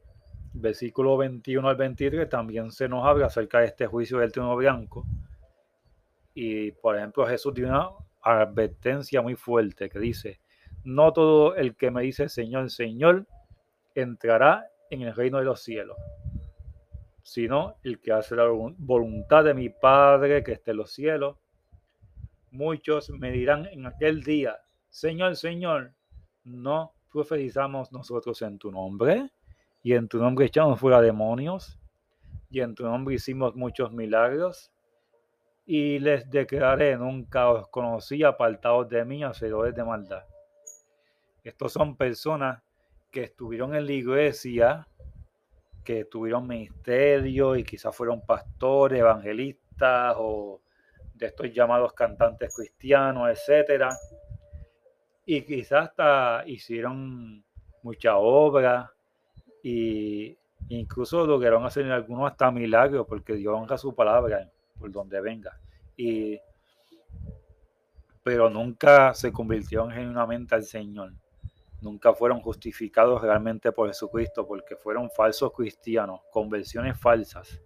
versículo 0.53 1.17
21 1.17 1.67
al 1.67 1.75
23 1.75 2.29
también 2.29 2.71
se 2.71 2.87
nos 2.87 3.05
habla 3.05 3.25
acerca 3.25 3.59
de 3.59 3.65
este 3.65 3.85
juicio 3.85 4.19
del 4.19 4.31
trono 4.31 4.55
blanco. 4.55 5.03
Y 6.33 6.71
por 6.71 6.95
ejemplo 6.95 7.25
Jesús 7.25 7.53
tiene 7.53 7.71
una 7.71 7.89
advertencia 8.21 9.21
muy 9.21 9.35
fuerte 9.35 9.89
que 9.89 9.99
dice, 9.99 10.39
no 10.85 11.11
todo 11.11 11.53
el 11.55 11.75
que 11.75 11.91
me 11.91 12.01
dice 12.01 12.29
Señor, 12.29 12.69
Señor, 12.69 13.25
entrará 13.93 14.69
en 14.89 15.01
el 15.01 15.13
reino 15.13 15.39
de 15.39 15.43
los 15.43 15.61
cielos, 15.61 15.97
sino 17.23 17.75
el 17.83 17.99
que 17.99 18.13
hace 18.13 18.37
la 18.37 18.45
voluntad 18.45 19.43
de 19.43 19.53
mi 19.53 19.67
Padre 19.67 20.45
que 20.45 20.53
esté 20.53 20.71
en 20.71 20.77
los 20.77 20.91
cielos. 20.93 21.35
Muchos 22.57 23.11
me 23.11 23.29
dirán 23.29 23.67
en 23.67 23.85
aquel 23.85 24.23
día, 24.23 24.57
Señor, 24.89 25.35
Señor, 25.35 25.93
no 26.43 26.91
profetizamos 27.11 27.91
nosotros 27.91 28.41
en 28.41 28.57
tu 28.57 28.71
nombre, 28.71 29.29
y 29.83 29.93
en 29.93 30.07
tu 30.07 30.17
nombre 30.17 30.47
echamos 30.47 30.79
fuera 30.79 30.99
demonios, 30.99 31.77
y 32.49 32.61
en 32.61 32.73
tu 32.73 32.83
nombre 32.83 33.13
hicimos 33.13 33.55
muchos 33.55 33.93
milagros, 33.93 34.71
y 35.67 35.99
les 35.99 36.31
declaré, 36.31 36.97
nunca 36.97 37.47
os 37.51 37.67
conocí 37.67 38.23
apartados 38.23 38.89
de 38.89 39.05
mí, 39.05 39.23
hacedores 39.23 39.75
de 39.75 39.83
maldad. 39.83 40.23
Estos 41.43 41.73
son 41.73 41.95
personas 41.95 42.63
que 43.11 43.25
estuvieron 43.25 43.75
en 43.75 43.85
la 43.85 43.91
iglesia, 43.91 44.87
que 45.83 46.05
tuvieron 46.05 46.47
ministerio 46.47 47.55
y 47.55 47.63
quizás 47.63 47.95
fueron 47.95 48.25
pastores, 48.25 48.99
evangelistas 48.99 50.15
o 50.17 50.59
de 51.17 51.25
estos 51.27 51.51
llamados 51.53 51.93
cantantes 51.93 52.55
cristianos, 52.55 53.29
etcétera 53.29 53.89
y 55.29 55.41
quizás 55.41 55.89
hasta 55.89 56.43
hicieron 56.47 57.43
mucha 57.83 58.15
obra 58.15 58.93
y 59.61 60.37
incluso 60.69 61.27
lograron 61.27 61.65
hacer 61.65 61.91
algunos 61.91 62.31
hasta 62.31 62.49
milagros 62.49 63.05
porque 63.05 63.33
Dios 63.33 63.53
honra 63.53 63.77
su 63.77 63.93
palabra 63.93 64.49
por 64.79 64.89
donde 64.89 65.19
venga. 65.19 65.59
Y, 65.97 66.39
pero 68.23 68.49
nunca 68.49 69.13
se 69.13 69.33
convirtieron 69.33 69.91
genuinamente 69.91 70.55
al 70.55 70.63
Señor. 70.63 71.11
Nunca 71.81 72.13
fueron 72.13 72.39
justificados 72.39 73.21
realmente 73.21 73.73
por 73.73 73.89
Jesucristo 73.89 74.47
porque 74.47 74.77
fueron 74.77 75.09
falsos 75.09 75.51
cristianos, 75.51 76.21
conversiones 76.31 76.97
falsas. 76.97 77.61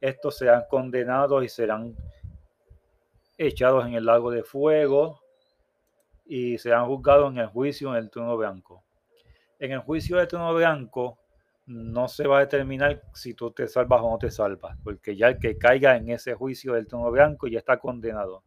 Estos 0.00 0.38
serán 0.38 0.64
condenados 0.70 1.44
y 1.44 1.48
serán 1.50 1.94
echados 3.40 3.86
en 3.86 3.94
el 3.94 4.04
lago 4.04 4.30
de 4.30 4.42
fuego 4.42 5.22
y 6.26 6.58
serán 6.58 6.86
juzgados 6.86 7.32
en 7.32 7.38
el 7.38 7.46
juicio 7.46 7.88
en 7.90 7.96
el 7.96 8.10
trono 8.10 8.36
blanco. 8.36 8.84
En 9.58 9.72
el 9.72 9.78
juicio 9.80 10.18
del 10.18 10.28
trono 10.28 10.52
blanco 10.52 11.18
no 11.66 12.06
se 12.06 12.26
va 12.26 12.36
a 12.36 12.40
determinar 12.40 13.02
si 13.14 13.32
tú 13.32 13.50
te 13.50 13.66
salvas 13.66 14.02
o 14.02 14.10
no 14.10 14.18
te 14.18 14.30
salvas, 14.30 14.76
porque 14.84 15.16
ya 15.16 15.28
el 15.28 15.38
que 15.38 15.56
caiga 15.56 15.96
en 15.96 16.10
ese 16.10 16.34
juicio 16.34 16.74
del 16.74 16.86
trono 16.86 17.10
blanco 17.10 17.46
ya 17.46 17.58
está 17.58 17.78
condenado. 17.78 18.44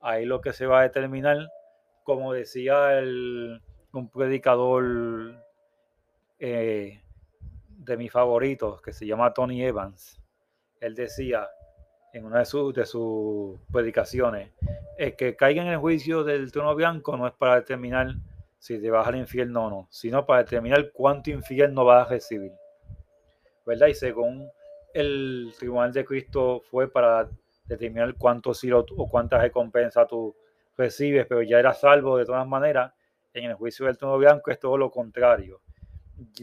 Ahí 0.00 0.24
lo 0.24 0.40
que 0.40 0.54
se 0.54 0.64
va 0.64 0.80
a 0.80 0.82
determinar, 0.84 1.36
como 2.02 2.32
decía 2.32 2.98
el, 2.98 3.60
un 3.92 4.08
predicador 4.08 5.34
eh, 6.38 7.02
de 7.68 7.96
mis 7.98 8.10
favoritos, 8.10 8.80
que 8.80 8.94
se 8.94 9.06
llama 9.06 9.34
Tony 9.34 9.62
Evans, 9.62 10.18
él 10.80 10.94
decía 10.94 11.46
en 12.12 12.24
una 12.24 12.40
de 12.40 12.44
sus, 12.44 12.74
de 12.74 12.86
sus 12.86 13.60
predicaciones, 13.72 14.50
el 14.98 15.16
que 15.16 15.36
caiga 15.36 15.62
en 15.62 15.68
el 15.68 15.78
juicio 15.78 16.24
del 16.24 16.50
trono 16.52 16.74
blanco 16.74 17.16
no 17.16 17.26
es 17.26 17.32
para 17.32 17.56
determinar 17.56 18.14
si 18.58 18.78
te 18.78 18.90
vas 18.90 19.06
al 19.06 19.16
infierno 19.16 19.66
o 19.66 19.70
no, 19.70 19.88
sino 19.90 20.26
para 20.26 20.42
determinar 20.44 20.92
cuánto 20.92 21.30
infierno 21.30 21.84
vas 21.84 22.06
a 22.06 22.10
recibir. 22.10 22.52
¿Verdad? 23.64 23.86
Y 23.86 23.94
según 23.94 24.48
el 24.92 25.52
tribunal 25.58 25.92
de 25.92 26.04
Cristo 26.04 26.60
fue 26.70 26.90
para 26.90 27.28
determinar 27.64 28.14
cuánto 28.16 28.52
silo 28.52 28.84
o 28.96 29.08
cuánta 29.08 29.38
recompensa 29.38 30.06
tú 30.06 30.34
recibes, 30.76 31.26
pero 31.26 31.42
ya 31.42 31.58
eras 31.58 31.80
salvo 31.80 32.16
de 32.16 32.24
todas 32.24 32.46
maneras, 32.46 32.92
en 33.32 33.50
el 33.50 33.54
juicio 33.54 33.86
del 33.86 33.96
trono 33.96 34.18
blanco 34.18 34.50
es 34.50 34.58
todo 34.58 34.76
lo 34.76 34.90
contrario. 34.90 35.60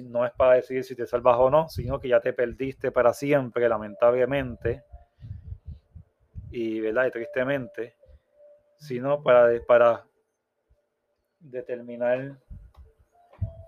No 0.03 0.26
es 0.26 0.32
para 0.32 0.53
decidir 0.53 0.84
si 0.84 0.95
te 0.95 1.05
salvas 1.05 1.38
o 1.38 1.49
no, 1.49 1.70
sino 1.70 1.99
que 1.99 2.07
ya 2.07 2.20
te 2.20 2.34
perdiste 2.34 2.91
para 2.91 3.13
siempre, 3.13 3.68
lamentablemente, 3.70 4.84
y, 6.52 6.80
¿verdad? 6.80 7.08
y 7.08 7.12
tristemente 7.12 7.95
sino 8.78 9.24
para, 9.24 9.50
para 9.66 10.06
determinar 11.39 12.38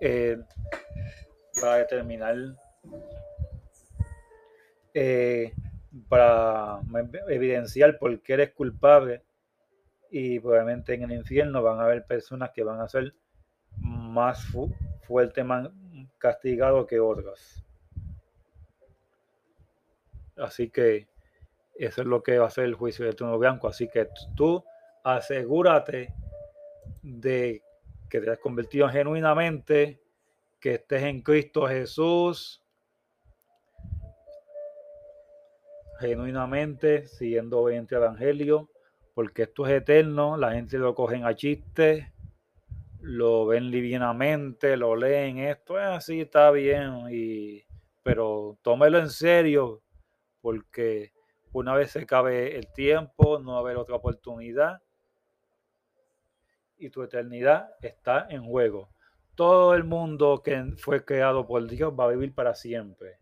eh, 0.00 0.38
para 1.60 1.76
determinar 1.76 2.36
eh, 4.94 5.52
para 6.08 6.80
evidenciar 7.28 7.98
por 7.98 8.20
qué 8.22 8.34
eres 8.34 8.52
culpable 8.52 9.22
y 10.10 10.40
probablemente 10.40 10.94
en 10.94 11.02
el 11.02 11.12
infierno 11.12 11.62
van 11.62 11.78
a 11.80 11.84
haber 11.84 12.04
personas 12.06 12.50
que 12.50 12.64
van 12.64 12.80
a 12.80 12.88
ser 12.88 13.14
más 13.76 14.44
fu 14.44 14.72
castigados 16.18 16.86
que 16.86 17.00
otras 17.00 17.64
así 20.36 20.70
que 20.70 21.09
eso 21.84 22.02
es 22.02 22.06
lo 22.06 22.22
que 22.22 22.38
va 22.38 22.46
a 22.46 22.50
ser 22.50 22.64
el 22.64 22.74
juicio 22.74 23.04
del 23.04 23.16
trono 23.16 23.38
blanco 23.38 23.68
así 23.68 23.88
que 23.88 24.08
tú 24.36 24.62
asegúrate 25.02 26.12
de 27.02 27.62
que 28.08 28.20
te 28.20 28.30
has 28.30 28.38
convertido 28.38 28.88
genuinamente, 28.88 30.00
que 30.58 30.74
estés 30.74 31.04
en 31.04 31.22
Cristo 31.22 31.66
Jesús, 31.66 32.62
genuinamente, 36.00 37.06
siguiendo 37.06 37.60
obediente 37.60 37.94
al 37.94 38.02
Evangelio, 38.02 38.68
porque 39.14 39.42
esto 39.42 39.66
es 39.66 39.72
eterno, 39.74 40.36
la 40.36 40.52
gente 40.52 40.78
lo 40.78 40.94
cogen 40.94 41.24
a 41.24 41.34
chiste, 41.34 42.12
lo 43.00 43.46
ven 43.46 43.70
livianamente, 43.70 44.76
lo 44.76 44.96
leen, 44.96 45.38
esto 45.38 45.78
es 45.78 45.86
así, 45.86 46.22
está 46.22 46.50
bien, 46.50 47.06
y, 47.10 47.62
pero 48.02 48.58
tómelo 48.62 48.98
en 48.98 49.10
serio, 49.10 49.82
porque 50.40 51.12
una 51.52 51.74
vez 51.74 51.92
se 51.92 52.00
acabe 52.00 52.56
el 52.56 52.72
tiempo, 52.72 53.38
no 53.38 53.52
va 53.52 53.58
a 53.58 53.60
haber 53.60 53.76
otra 53.76 53.96
oportunidad 53.96 54.82
y 56.78 56.90
tu 56.90 57.02
eternidad 57.02 57.70
está 57.82 58.26
en 58.30 58.44
juego. 58.44 58.88
Todo 59.34 59.74
el 59.74 59.84
mundo 59.84 60.42
que 60.42 60.74
fue 60.78 61.04
creado 61.04 61.46
por 61.46 61.66
Dios 61.68 61.92
va 61.98 62.04
a 62.04 62.08
vivir 62.08 62.34
para 62.34 62.54
siempre. 62.54 63.18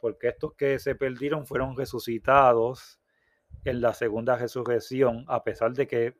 porque 0.00 0.28
estos 0.28 0.54
que 0.54 0.78
se 0.78 0.94
perdieron 0.94 1.44
fueron 1.44 1.76
resucitados 1.76 3.00
en 3.64 3.80
la 3.80 3.92
segunda 3.92 4.36
resurrección, 4.36 5.24
a 5.26 5.42
pesar 5.42 5.72
de 5.72 5.88
que 5.88 6.14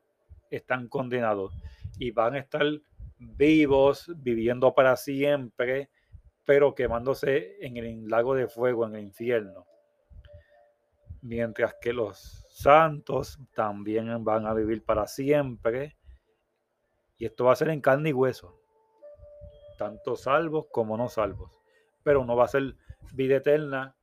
están 0.51 0.89
condenados 0.89 1.53
y 1.97 2.11
van 2.11 2.35
a 2.35 2.39
estar 2.39 2.65
vivos, 3.17 4.11
viviendo 4.17 4.73
para 4.73 4.97
siempre, 4.97 5.89
pero 6.45 6.75
quemándose 6.75 7.57
en 7.65 7.77
el 7.77 8.07
lago 8.07 8.35
de 8.35 8.47
fuego, 8.47 8.85
en 8.85 8.95
el 8.95 9.05
infierno. 9.05 9.65
Mientras 11.21 11.75
que 11.81 11.93
los 11.93 12.45
santos 12.49 13.39
también 13.53 14.23
van 14.23 14.45
a 14.45 14.53
vivir 14.53 14.83
para 14.83 15.07
siempre. 15.07 15.97
Y 17.17 17.25
esto 17.25 17.45
va 17.45 17.53
a 17.53 17.57
ser 17.57 17.69
en 17.69 17.81
carne 17.81 18.09
y 18.09 18.13
hueso. 18.13 18.59
Tanto 19.77 20.15
salvos 20.15 20.67
como 20.71 20.97
no 20.97 21.09
salvos. 21.09 21.51
Pero 22.03 22.21
uno 22.21 22.35
va 22.35 22.45
a 22.45 22.49
ser 22.49 22.75
vida 23.13 23.37
eterna 23.37 23.95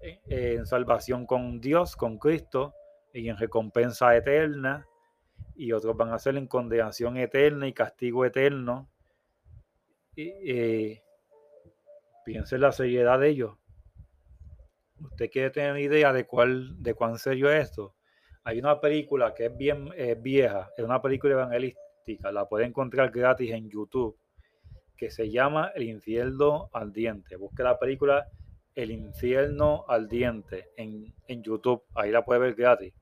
en 0.00 0.66
salvación 0.66 1.26
con 1.26 1.60
Dios, 1.60 1.96
con 1.96 2.18
Cristo, 2.18 2.74
y 3.12 3.28
en 3.28 3.36
recompensa 3.36 4.14
eterna 4.16 4.86
y 5.58 5.72
otros 5.72 5.96
van 5.96 6.12
a 6.12 6.18
ser 6.18 6.36
en 6.36 6.46
condenación 6.46 7.16
eterna 7.16 7.66
y 7.66 7.72
castigo 7.72 8.24
eterno. 8.24 8.88
Y, 10.14 10.30
eh, 10.44 11.02
piense 12.24 12.54
en 12.54 12.60
la 12.62 12.72
seriedad 12.72 13.18
de 13.18 13.28
ellos. 13.30 13.56
¿Usted 15.00 15.30
quiere 15.30 15.50
tener 15.50 15.78
idea 15.78 16.12
de 16.12 16.26
cuál, 16.26 16.82
de 16.82 16.94
cuán 16.94 17.18
serio 17.18 17.50
es 17.50 17.64
esto? 17.64 17.94
Hay 18.44 18.58
una 18.58 18.80
película 18.80 19.34
que 19.34 19.46
es 19.46 19.56
bien 19.56 19.90
vieja, 20.22 20.70
es 20.76 20.84
una 20.84 21.02
película 21.02 21.34
evangelística, 21.34 22.32
la 22.32 22.48
puede 22.48 22.64
encontrar 22.64 23.10
gratis 23.10 23.50
en 23.50 23.68
YouTube, 23.68 24.18
que 24.96 25.10
se 25.10 25.30
llama 25.30 25.70
El 25.74 25.84
infierno 25.84 26.70
al 26.72 26.92
diente. 26.92 27.36
Busque 27.36 27.62
la 27.62 27.78
película 27.78 28.26
El 28.74 28.90
infierno 28.90 29.84
al 29.86 30.08
diente 30.08 30.70
en, 30.76 31.14
en 31.26 31.42
YouTube, 31.42 31.84
ahí 31.94 32.10
la 32.10 32.24
puede 32.24 32.40
ver 32.40 32.54
gratis. 32.54 32.94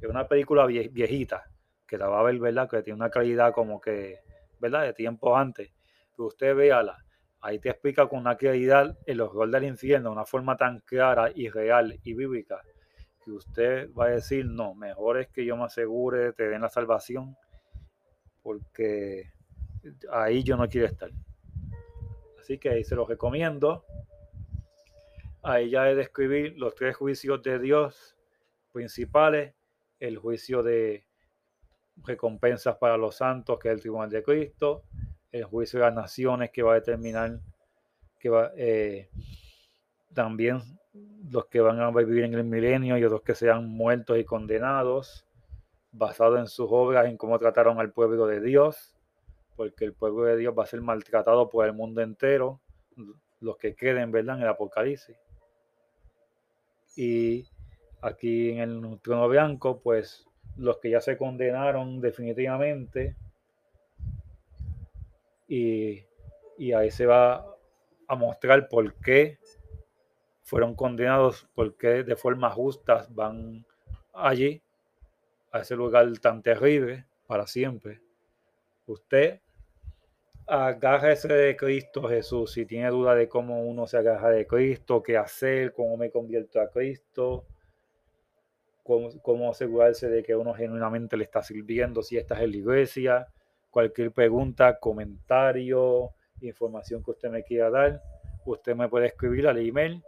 Es 0.00 0.08
una 0.08 0.26
película 0.26 0.66
viejita, 0.66 1.44
que 1.86 1.98
la 1.98 2.08
va 2.08 2.20
a 2.20 2.22
ver, 2.24 2.38
¿verdad? 2.38 2.68
Que 2.68 2.82
tiene 2.82 2.96
una 2.96 3.10
calidad 3.10 3.52
como 3.52 3.80
que, 3.80 4.20
¿verdad? 4.58 4.82
De 4.82 4.92
tiempo 4.92 5.36
antes. 5.36 5.70
Pero 6.16 6.28
usted 6.28 6.54
véala, 6.54 7.03
ahí 7.44 7.58
te 7.58 7.68
explica 7.68 8.06
con 8.08 8.20
una 8.20 8.36
claridad 8.36 8.96
el 9.04 9.20
horror 9.20 9.50
del 9.50 9.64
infierno, 9.64 10.08
de 10.08 10.14
una 10.14 10.24
forma 10.24 10.56
tan 10.56 10.80
clara 10.80 11.30
y 11.34 11.50
real 11.50 12.00
y 12.02 12.14
bíblica, 12.14 12.62
que 13.22 13.32
usted 13.32 13.92
va 13.92 14.06
a 14.06 14.10
decir, 14.10 14.46
no, 14.46 14.74
mejor 14.74 15.18
es 15.18 15.28
que 15.28 15.44
yo 15.44 15.54
me 15.54 15.64
asegure, 15.64 16.32
te 16.32 16.48
den 16.48 16.62
la 16.62 16.70
salvación, 16.70 17.36
porque 18.42 19.30
ahí 20.10 20.42
yo 20.42 20.56
no 20.56 20.66
quiero 20.70 20.86
estar. 20.86 21.10
Así 22.40 22.56
que 22.56 22.70
ahí 22.70 22.82
se 22.82 22.94
lo 22.94 23.06
recomiendo. 23.06 23.84
Ahí 25.42 25.68
ya 25.68 25.90
he 25.90 25.94
de 25.94 26.02
escribir 26.02 26.54
los 26.56 26.74
tres 26.74 26.96
juicios 26.96 27.42
de 27.42 27.58
Dios 27.58 28.16
principales, 28.72 29.54
el 30.00 30.16
juicio 30.16 30.62
de 30.62 31.06
recompensas 31.98 32.76
para 32.78 32.96
los 32.96 33.16
santos, 33.16 33.58
que 33.58 33.68
es 33.68 33.74
el 33.74 33.80
tribunal 33.82 34.08
de 34.08 34.22
Cristo, 34.22 34.84
el 35.34 35.44
juicio 35.44 35.80
de 35.80 35.86
las 35.86 35.94
naciones 35.94 36.50
que 36.50 36.62
va 36.62 36.72
a 36.72 36.74
determinar 36.76 37.40
que 38.20 38.28
va 38.28 38.52
eh, 38.56 39.10
también 40.14 40.62
los 41.28 41.46
que 41.46 41.60
van 41.60 41.80
a 41.80 41.90
vivir 41.90 42.22
en 42.22 42.34
el 42.34 42.44
milenio 42.44 42.96
y 42.96 43.04
otros 43.04 43.22
que 43.22 43.34
sean 43.34 43.68
muertos 43.68 44.16
y 44.16 44.24
condenados, 44.24 45.26
basado 45.90 46.38
en 46.38 46.46
sus 46.46 46.68
obras, 46.70 47.06
en 47.06 47.16
cómo 47.16 47.36
trataron 47.38 47.80
al 47.80 47.92
pueblo 47.92 48.28
de 48.28 48.40
Dios, 48.40 48.96
porque 49.56 49.84
el 49.84 49.92
pueblo 49.92 50.22
de 50.22 50.36
Dios 50.36 50.54
va 50.56 50.62
a 50.62 50.66
ser 50.66 50.82
maltratado 50.82 51.50
por 51.50 51.66
el 51.66 51.72
mundo 51.72 52.00
entero, 52.00 52.60
los 53.40 53.56
que 53.56 53.74
queden, 53.74 54.12
¿verdad?, 54.12 54.36
en 54.36 54.42
el 54.42 54.48
Apocalipsis. 54.48 55.16
Y 56.96 57.48
aquí 58.00 58.50
en 58.50 58.58
el 58.60 59.00
trono 59.02 59.28
blanco, 59.28 59.80
pues 59.80 60.26
los 60.56 60.78
que 60.78 60.90
ya 60.90 61.00
se 61.00 61.18
condenaron 61.18 62.00
definitivamente. 62.00 63.16
Y, 65.46 66.04
ahí 66.74 66.90
se 66.90 67.06
va 67.06 67.46
a 68.08 68.14
mostrar 68.14 68.68
por 68.68 68.94
qué 68.94 69.38
fueron 70.42 70.74
condenados, 70.74 71.48
por 71.54 71.76
qué 71.76 72.02
de 72.04 72.16
forma 72.16 72.50
justa 72.50 73.06
van 73.10 73.66
allí, 74.12 74.62
a 75.52 75.60
ese 75.60 75.76
lugar 75.76 76.06
tan 76.18 76.42
terrible 76.42 77.06
para 77.26 77.46
siempre. 77.46 78.00
Usted 78.86 79.40
ese 81.10 81.28
de 81.28 81.56
Cristo 81.56 82.08
Jesús. 82.08 82.52
Si 82.52 82.66
tiene 82.66 82.90
duda 82.90 83.14
de 83.14 83.28
cómo 83.28 83.62
uno 83.64 83.86
se 83.86 83.96
agarra 83.96 84.30
de 84.30 84.46
Cristo, 84.46 85.02
qué 85.02 85.16
hacer, 85.16 85.72
cómo 85.72 85.96
me 85.96 86.10
convierto 86.10 86.60
a 86.60 86.68
Cristo, 86.68 87.46
cómo, 88.82 89.50
asegurarse 89.50 90.08
de 90.08 90.22
que 90.22 90.36
uno 90.36 90.52
genuinamente 90.54 91.16
le 91.16 91.24
está 91.24 91.42
sirviendo, 91.42 92.02
si 92.02 92.18
esta 92.18 92.34
es 92.34 92.48
la 92.48 92.56
iglesia, 92.56 93.28
cualquier 93.74 94.12
pregunta, 94.12 94.78
comentario, 94.78 96.12
información 96.40 97.02
que 97.02 97.10
usted 97.10 97.28
me 97.28 97.42
quiera 97.42 97.70
dar, 97.70 98.00
usted 98.46 98.76
me 98.76 98.88
puede 98.88 99.08
escribir 99.08 99.48
al 99.48 99.58
email 99.58 100.00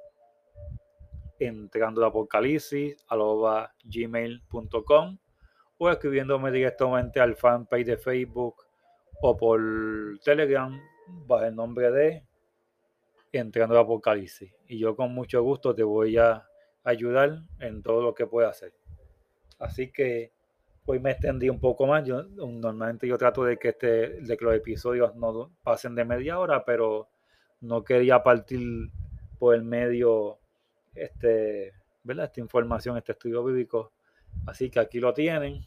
entrando 1.41 2.07
apocalipsis 2.07 2.97
gmail.com 3.85 5.19
o 5.79 5.91
escribiéndome 5.91 6.53
directamente 6.53 7.19
al 7.19 7.35
fanpage 7.35 7.87
de 7.87 7.97
Facebook 7.97 8.55
o 9.21 9.37
por 9.37 9.61
Telegram 10.25 10.81
bajo 11.27 11.45
el 11.45 11.57
nombre 11.57 11.91
de 11.91 12.25
Entrando 13.33 13.81
Apocalipsis. 13.81 14.55
Y 14.69 14.79
yo 14.79 14.95
con 14.95 15.13
mucho 15.13 15.43
gusto 15.43 15.75
te 15.75 15.83
voy 15.83 16.19
a 16.19 16.47
ayudar 16.85 17.41
en 17.59 17.83
todo 17.83 18.01
lo 18.01 18.15
que 18.15 18.27
pueda 18.27 18.49
hacer. 18.49 18.73
Así 19.59 19.91
que 19.91 20.36
hoy 20.87 21.01
me 21.01 21.11
extendí 21.11 21.49
un 21.49 21.61
poco 21.61 21.87
más. 21.87 22.05
Yo 22.05 22.23
normalmente 22.23 23.07
yo 23.07 23.19
trato 23.19 23.45
de 23.45 23.59
que 23.59 23.69
este, 23.71 24.21
de 24.21 24.37
que 24.37 24.45
los 24.45 24.55
episodios 24.55 25.15
no 25.17 25.53
pasen 25.63 25.95
de 25.95 26.05
media 26.05 26.39
hora, 26.39 26.65
pero 26.65 27.09
no 27.61 27.85
quería 27.85 28.23
partir 28.23 28.61
por 29.39 29.55
el 29.55 29.63
medio 29.63 30.39
este, 30.95 31.75
¿verdad? 32.03 32.27
esta 32.27 32.41
información, 32.41 32.97
este 32.97 33.13
estudio 33.13 33.45
bíblico. 33.45 33.93
Así 34.47 34.71
que 34.71 34.81
aquí 34.81 35.01
lo 35.01 35.13
tienen. 35.13 35.67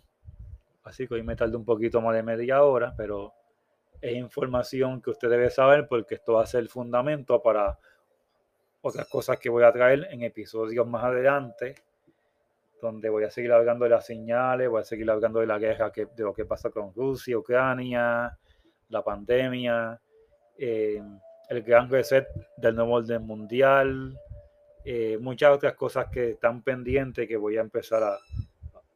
Así 0.84 1.07
que 1.07 1.15
hoy 1.15 1.24
me 1.24 1.36
tardé 1.36 1.55
un 1.55 1.65
poquito 1.65 2.01
más 2.01 2.15
de 2.15 2.24
media 2.24 2.63
hora, 2.63 2.93
pero 2.95 3.34
es 4.01 4.15
información 4.15 5.01
que 5.01 5.09
usted 5.09 5.30
debe 5.30 5.49
saber 5.49 5.88
porque 5.88 6.15
esto 6.15 6.34
va 6.34 6.43
a 6.43 6.47
ser 6.47 6.61
el 6.61 6.70
fundamento 6.70 7.41
para 7.41 7.78
otras 8.82 9.07
cosas 9.09 9.38
que 9.38 9.49
voy 9.49 9.63
a 9.63 9.74
traer 9.74 10.07
en 10.09 10.24
episodios 10.24 10.88
más 10.88 11.03
adelante, 11.03 11.76
donde 12.82 13.09
voy 13.09 13.23
a 13.23 13.30
seguir 13.30 13.51
hablando 13.51 13.86
de 13.86 13.91
las 13.91 14.05
señales, 14.05 14.69
voy 14.69 14.82
a 14.82 14.84
seguir 14.84 15.09
hablando 15.09 15.39
de 15.39 15.47
la 15.47 15.59
guerra, 15.59 15.91
que, 15.91 16.05
de 16.05 16.23
lo 16.23 16.34
que 16.34 16.45
pasa 16.45 16.69
con 16.69 16.93
Rusia, 16.93 17.38
Ucrania, 17.38 18.38
la 18.89 19.03
pandemia, 19.03 19.99
eh, 20.57 21.01
el 21.49 21.63
gran 21.63 21.89
reset 21.89 22.27
del 22.57 22.75
nuevo 22.75 22.93
orden 22.93 23.23
mundial, 23.23 24.17
eh, 24.86 25.17
muchas 25.19 25.51
otras 25.51 25.73
cosas 25.73 26.07
que 26.11 26.32
están 26.32 26.61
pendientes 26.63 27.27
que 27.27 27.38
voy 27.38 27.57
a 27.57 27.61
empezar 27.61 28.03
a, 28.03 28.17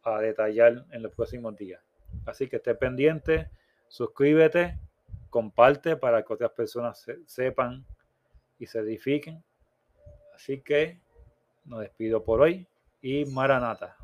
a 0.04 0.20
detallar 0.20 0.86
en 0.92 1.04
los 1.04 1.14
próximos 1.14 1.56
días. 1.56 1.82
Así 2.26 2.48
que 2.48 2.58
esté 2.58 2.76
pendiente, 2.76 3.50
suscríbete, 3.88 4.80
comparte 5.30 5.98
para 5.98 6.24
que 6.24 6.34
otras 6.34 6.52
personas 6.52 7.06
sepan 7.26 7.86
y 8.60 8.66
se 8.66 8.80
edifiquen 8.80 9.44
Así 10.34 10.62
que 10.62 11.00
nos 11.66 11.80
despido 11.80 12.24
por 12.24 12.42
hoy 12.42 12.68
y 13.04 13.26
Maranata. 13.26 13.98